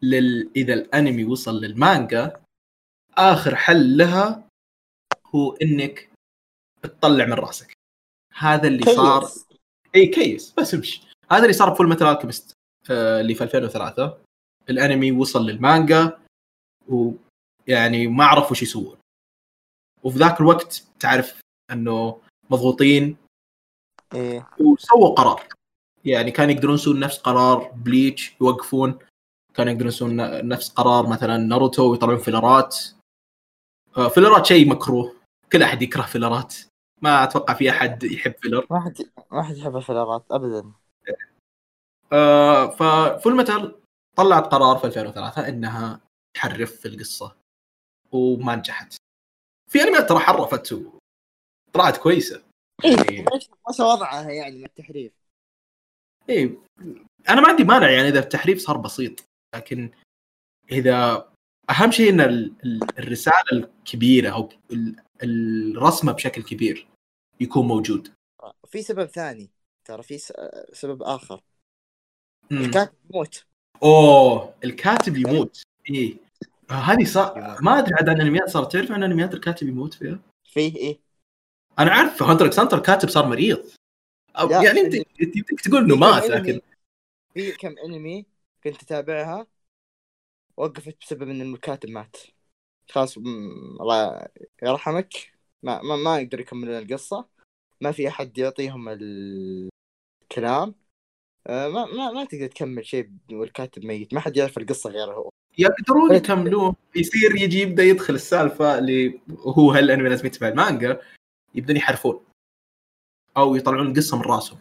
لل... 0.02 0.50
إذا 0.56 0.74
الأنمي 0.74 1.24
وصل 1.24 1.60
للمانجا 1.60 2.40
آخر 3.18 3.56
حل 3.56 3.96
لها 3.96 4.48
هو 5.34 5.52
إنك 5.52 6.10
تطلع 6.82 7.24
من 7.24 7.32
رأسك. 7.32 7.72
هذا 8.34 8.68
اللي 8.68 8.94
صار. 8.94 9.20
كيس. 9.20 9.46
إي 9.94 10.06
كيس. 10.06 10.54
بس 10.58 10.74
امشي. 10.74 11.02
هذا 11.30 11.42
اللي 11.42 11.52
صار 11.52 11.74
Fullmetal 11.74 12.06
Alchemist 12.06 12.52
اللي 12.90 13.34
في 13.34 13.44
2003 13.44 14.18
الأنمي 14.70 15.12
وصل 15.12 15.46
للمانجا 15.46 16.18
ويعني 16.88 18.06
ما 18.06 18.24
عرفوا 18.24 18.50
وش 18.50 18.62
يسوون. 18.62 18.97
وفي 20.04 20.18
ذاك 20.18 20.40
الوقت 20.40 20.84
تعرف 21.00 21.40
انه 21.72 22.20
مضغوطين 22.50 23.16
إيه. 24.14 24.48
وسووا 24.60 25.14
قرار. 25.14 25.42
يعني 26.04 26.30
كان 26.30 26.50
يقدرون 26.50 26.74
يسوون 26.74 27.00
نفس 27.00 27.18
قرار 27.18 27.72
Bleach 27.74 28.36
يوقفون. 28.40 28.98
كانوا 29.54 29.72
يقدرون 29.72 29.88
يسوون 29.88 30.48
نفس 30.48 30.68
قرار 30.68 31.08
مثلا 31.08 31.36
ناروتو 31.36 31.90
ويطلعون 31.90 32.18
فيلرات 32.18 32.76
آه، 33.96 34.08
فيلرات 34.08 34.46
شيء 34.46 34.68
مكروه. 34.68 35.14
كل 35.52 35.62
أحد 35.62 35.82
يكره 35.82 36.02
فيلرات 36.02 36.54
ما 37.02 37.24
أتوقع 37.24 37.54
في 37.54 37.70
أحد 37.70 38.04
يحب 38.04 38.34
filler 38.42 38.66
ما 38.70 38.80
حد 38.80 39.10
ما 39.32 39.42
حد 39.42 39.56
يحب 39.56 39.76
الفلرات 39.76 40.24
ابدا. 40.30 40.72
آه 42.12 42.70
ف 42.70 43.36
Fullmetal 43.36 43.80
طلعت 44.16 44.46
قرار 44.46 44.78
في 44.78 44.84
2003 44.84 45.48
إنها 45.48 46.00
تحرف 46.36 46.72
في 46.72 46.88
القصة. 46.88 47.36
وما 48.12 48.56
نجحت. 48.56 48.96
في 49.68 49.82
أنميات 49.82 50.08
ترى 50.08 50.18
حرفت 50.18 50.72
وطلعت 50.72 51.96
كويسة. 51.96 52.42
يعني 52.84 53.24
وش 53.68 53.80
وضعها 53.80 54.30
يعني 54.30 54.58
مع 54.58 54.66
التحريف. 54.66 55.12
إيه. 56.28 56.58
أنا 57.28 57.40
ما 57.40 57.48
عندي 57.48 57.64
مانع 57.64 57.90
يعني 57.90 58.08
إذا 58.08 58.18
التحريف 58.18 58.58
صار 58.58 58.76
بسيط 58.76 59.24
لكن 59.54 59.90
إذا 60.72 61.28
أهم 61.70 61.90
شيء 61.90 62.10
إن 62.10 62.20
ال- 62.20 62.54
ال- 62.64 62.98
الرسالة 62.98 63.44
الكبيرة 63.52 64.30
أو 64.34 64.48
ال- 64.72 65.02
الرسمة 65.22 66.12
بشكل 66.12 66.42
كبير 66.42 66.88
يكون 67.40 67.66
موجود. 67.66 68.12
في 68.66 68.82
سبب 68.82 69.06
ثاني 69.06 69.50
ترى 69.84 70.02
في 70.02 70.18
س- 70.18 70.32
سبب 70.72 71.02
آخر. 71.02 71.40
الكاتب 72.52 72.94
يموت. 73.10 73.44
أوه 73.82 74.54
الكاتب 74.64 75.16
يموت. 75.16 75.62
إيه. 75.90 76.16
هذه 76.70 77.04
صار. 77.04 77.58
ما 77.62 77.78
أدري 77.78 77.94
عاد 77.94 78.08
عن 78.08 78.20
أنميات 78.20 78.48
صارت 78.48 78.72
تعرف 78.72 78.92
عن 78.92 79.02
أنميات 79.02 79.34
الكاتب 79.34 79.68
يموت 79.68 79.94
فيها؟ 79.94 80.18
فيه 80.44 80.76
إيه؟ 80.76 81.00
أنا 81.78 81.90
عارف 81.90 82.22
Hunter 82.22 82.46
x 82.46 82.58
Hunter 82.58 82.76
الكاتب 82.78 83.08
صار 83.08 83.26
مريض. 83.26 83.70
أو 84.36 84.50
يعني 84.50 84.80
أنت 84.80 84.96
بدك 85.20 85.60
تقول 85.60 85.84
إنه 85.84 85.96
مات 85.96 86.24
لكن 86.30 86.60
في 87.34 87.52
كم 87.52 87.74
أنمي 87.84 88.26
كنت 88.64 88.82
أتابعها 88.82 89.46
وقفت 90.56 90.96
بسبب 91.00 91.28
إن 91.28 91.54
الكاتب 91.54 91.88
مات. 91.88 92.16
خلاص 92.90 93.18
الله 93.18 94.28
يرحمك. 94.62 95.12
ما 95.62 95.82
ما, 95.82 95.96
ما 95.96 96.18
يقدر 96.18 96.40
يكملون 96.40 96.78
القصة. 96.78 97.28
ما 97.80 97.92
في 97.92 98.08
أحد 98.08 98.38
يعطيهم 98.38 98.88
الكلام. 98.88 100.74
آه، 101.46 101.68
ما 101.68 101.84
ما 101.84 102.10
ما 102.12 102.24
تقدر 102.24 102.46
تكمل 102.46 102.86
شيء 102.86 103.10
والكاتب 103.32 103.84
ميت. 103.84 104.14
ما 104.14 104.20
حد 104.20 104.36
يعرف 104.36 104.58
القصة 104.58 104.90
غيره. 104.90 105.12
هو 105.12 105.30
يقدرون 105.58 106.10
إيه. 106.10 106.16
يكملون. 106.16 106.74
يصير 106.96 107.36
يجي 107.36 107.60
يبدأ 107.60 107.82
يدخل 107.82 108.14
السالفة 108.14 108.78
اللي 108.78 109.20
هو 109.38 109.70
هالانمي 109.72 110.08
لازم 110.08 110.26
يتبع 110.26 110.48
المانجا؟ 110.48 111.00
يبدون 111.54 111.76
يحرفون. 111.76 112.20
أو 113.36 113.56
يطلعون 113.56 113.86
القصة 113.86 114.16
من 114.16 114.22
راسهم. 114.22 114.58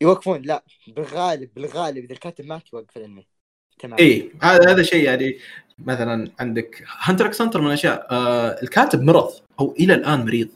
يوقفون. 0.00 0.42
لا 0.42 0.64
بالغالب 0.86 1.50
بالغالب 1.54 2.04
إذا 2.04 2.12
الكاتب 2.12 2.46
مات 2.46 2.72
يوقف 2.72 2.96
الانمي. 2.96 3.26
تمام. 3.78 3.98
اي 3.98 4.30
هذا 4.42 4.70
هذا 4.70 4.82
شيء 4.82 5.04
يعني 5.04 5.38
مثلا 5.78 6.30
عندك 6.38 6.84
Hunter 6.88 7.26
x 7.26 7.42
Hunter 7.42 7.60
من 7.60 7.66
الأشياء. 7.66 8.06
آه 8.10 8.62
الكاتب 8.62 9.02
مرض. 9.02 9.32
أو 9.60 9.72
إلى 9.72 9.94
الآن 9.94 10.24
مريض. 10.24 10.48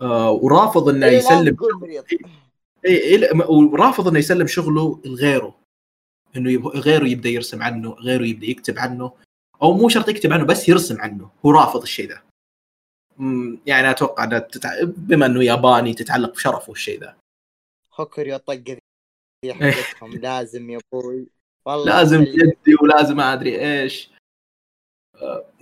آه 0.00 0.30
ورافض 0.30 0.88
إنه 0.88 1.06
إيه، 1.06 1.16
يسلم 1.16 1.56
مريض. 1.80 2.04
إيه 2.84 3.18
إلى- 3.18 3.50
ورافض 3.50 4.08
إنه 4.08 4.18
يسلم 4.18 4.46
شغله 4.46 5.00
لغيره. 5.04 5.65
إنه 6.36 6.50
يب... 6.50 6.66
غيره 6.66 7.06
يبدأ 7.06 7.28
يرسم 7.28 7.62
عنه 7.62 7.90
غيره 7.90 8.24
يبدأ 8.26 8.46
يكتب 8.46 8.78
عنه 8.78 9.12
أو 9.62 9.72
مو 9.72 9.88
شرط 9.88 10.08
يكتب 10.08 10.32
عنه 10.32 10.44
بس 10.44 10.68
يرسم 10.68 11.00
عنه. 11.00 11.30
هو 11.46 11.50
رافض 11.50 11.82
الشيء 11.82 12.08
ذا 12.08 12.22
يعني 13.66 13.90
أتوقع 13.90 14.24
إنه 14.24 14.38
تتع... 14.38 14.70
بما 14.82 15.26
إنه 15.26 15.44
ياباني 15.44 15.94
تتعلق 15.94 16.32
بشرفه 16.34 16.72
الشيء 16.72 17.00
ذا 17.00 17.16
هوكر 17.94 18.34
الطقه 18.34 18.78
ذي 19.44 19.54
حقتهم 19.54 20.16
لازم 20.26 20.70
يا 20.70 20.80
أبوي. 20.92 21.26
والله. 21.66 21.84
لازم 21.84 22.24
جدي 22.24 22.74
ولازم 22.82 23.16
ما 23.16 23.32
أدري 23.32 23.60
إيش. 23.60 24.10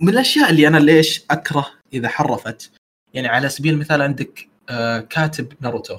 من 0.01 0.09
الأشياء 0.09 0.49
اللي 0.49 0.67
أنا 0.67 0.77
ليش 0.77 1.25
أكره 1.31 1.71
إذا 1.93 2.07
حرفت 2.07 2.71
يعني 3.13 3.27
على 3.27 3.49
سبيل 3.49 3.73
المثال 3.73 4.01
عندك 4.01 4.49
آه، 4.69 4.99
كاتب 4.99 5.53
ناروتو. 5.61 5.97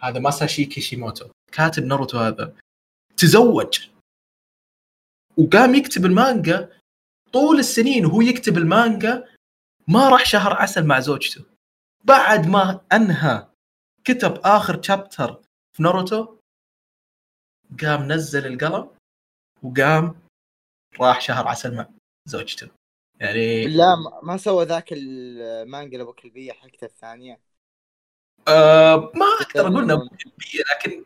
هذا 0.00 0.18
ماساشي 0.18 0.64
كيشيموتو. 0.64 1.28
كاتب 1.52 1.84
ناروتو 1.84 2.18
هذا. 2.18 2.54
تزوج. 3.18 3.88
وقام 5.38 5.74
يكتب 5.74 6.04
المانجا 6.06 6.80
طول 7.32 7.58
السنين 7.58 8.06
وهو 8.06 8.20
يكتب 8.20 8.58
المانجا 8.58 9.28
ما 9.88 10.08
راح 10.08 10.24
شهر 10.24 10.52
عسل 10.52 10.86
مع 10.86 11.00
زوجته. 11.00 11.44
بعد 12.04 12.46
ما 12.46 12.80
أنهى 12.92 13.48
كتب 14.04 14.40
آخر 14.44 14.82
شابتر 14.82 15.42
في 15.76 15.82
ناروتو 15.82 16.36
قام 17.82 18.12
نزل 18.12 18.46
القلم 18.46 18.90
وقام 19.62 20.20
راح 21.00 21.20
شهر 21.20 21.48
عسل 21.48 21.76
مع 21.76 21.88
زوجته. 22.28 22.70
يعني 23.20 23.66
لا 23.66 23.96
ما- 24.22 24.36
سوى 24.36 24.64
ذاك 24.64 24.92
المانجا 24.92 26.02
ابو 26.02 26.12
كلبية 26.12 26.52
حقته 26.52 26.84
الثانية. 26.84 27.40
آه 28.48 28.96
ما 29.14 29.26
أقدر 29.40 29.60
أقول 29.66 29.82
إنه 29.82 30.10
لكن 30.74 31.04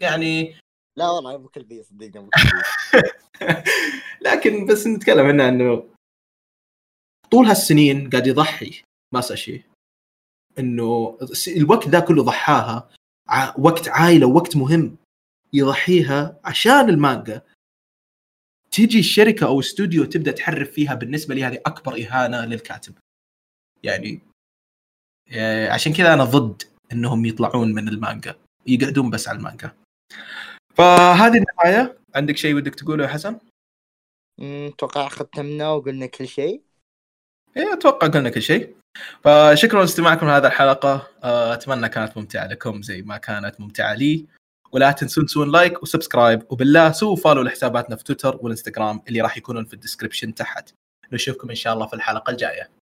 يعني 0.00 0.60
لا 0.96 1.10
والله 1.10 1.34
أبو 1.34 1.48
كلبية 1.48 1.82
صدقني 1.82 2.18
أبو 2.18 2.30
كلبية. 2.30 2.62
لكن 4.26 4.66
بس 4.66 4.86
نتكلم 4.86 5.26
عنه 5.26 5.48
إنه 5.48 5.88
طول 7.30 7.46
هالسنين 7.46 8.10
قاعد 8.10 8.26
يضحي 8.26 8.82
ماساشي 9.14 9.62
إنه 10.58 11.18
الوقت 11.48 11.88
ذا 11.88 12.00
كله 12.00 12.22
ضحاها 12.22 12.90
وقت 13.58 13.88
عائله 13.88 14.26
وقت 14.26 14.56
مهم 14.56 14.96
يضحيها 15.52 16.40
عشان 16.44 16.88
المانجا. 16.88 17.42
تيجي 18.70 18.98
الشركة 18.98 19.46
أو 19.46 19.60
استوديو 19.60 20.04
تبدأ 20.04 20.32
تحرف 20.32 20.70
فيها 20.70 20.94
بالنسبة 20.94 21.34
لي 21.34 21.44
هذه 21.44 21.60
أكبر 21.66 21.92
إهانة 22.02 22.44
للكاتب. 22.44 22.94
يعني 23.82 24.20
آه، 25.32 25.70
عشان 25.70 25.92
كذا 25.92 26.14
أنا 26.14 26.24
ضد 26.24 26.62
إنهم 26.92 27.24
يطلعون 27.24 27.74
من 27.74 27.88
المانجا 27.88 28.34
يقعدون 28.66 29.10
بس 29.10 29.28
على 29.28 29.38
المانجا. 29.38 29.72
فهذه 30.76 31.36
النهاية. 31.38 31.98
عندك 32.14 32.36
شيء 32.36 32.54
ودك 32.54 32.74
تقوله 32.74 33.04
يا 33.04 33.08
حسن؟ 33.08 33.38
أتوقع 34.40 35.08
ختمنا 35.08 35.68
وقلنا 35.68 36.06
كل 36.06 36.28
شيء. 36.28 36.62
إيه 37.56 37.72
أتوقع 37.72 38.06
قلنا 38.06 38.30
كل 38.30 38.42
شيء. 38.42 38.76
فشكرا 39.24 39.80
لاستماعكم 39.80 40.26
لهذه 40.26 40.46
الحلقة. 40.46 41.08
آه، 41.24 41.54
أتمنى 41.54 41.88
كانت 41.88 42.16
ممتعة 42.16 42.46
لكم 42.46 42.82
زي 42.82 43.02
ما 43.02 43.16
كانت 43.16 43.60
ممتعة 43.60 43.94
لي. 43.94 44.26
ولا 44.72 44.92
تنسون 44.92 45.26
تسوون 45.26 45.52
like 45.52 45.82
و 45.82 45.87
subscribe. 45.87 46.42
وبالله 46.50 46.92
سووا 46.92 47.16
follow 47.16 47.42
لحساباتنا 47.42 47.96
في 47.96 48.04
تويتر 48.04 48.38
والإنستغرام 48.42 49.02
اللي 49.08 49.20
راح 49.20 49.36
يكونون 49.36 49.64
في 49.64 49.74
ال 49.74 49.79
description 49.79 50.34
تحت. 50.34 50.74
نشوفكم 51.12 51.48
إن 51.48 51.54
شاء 51.54 51.74
الله 51.74 51.86
في 51.86 51.94
الحلقة 51.94 52.30
الجاية. 52.30 52.75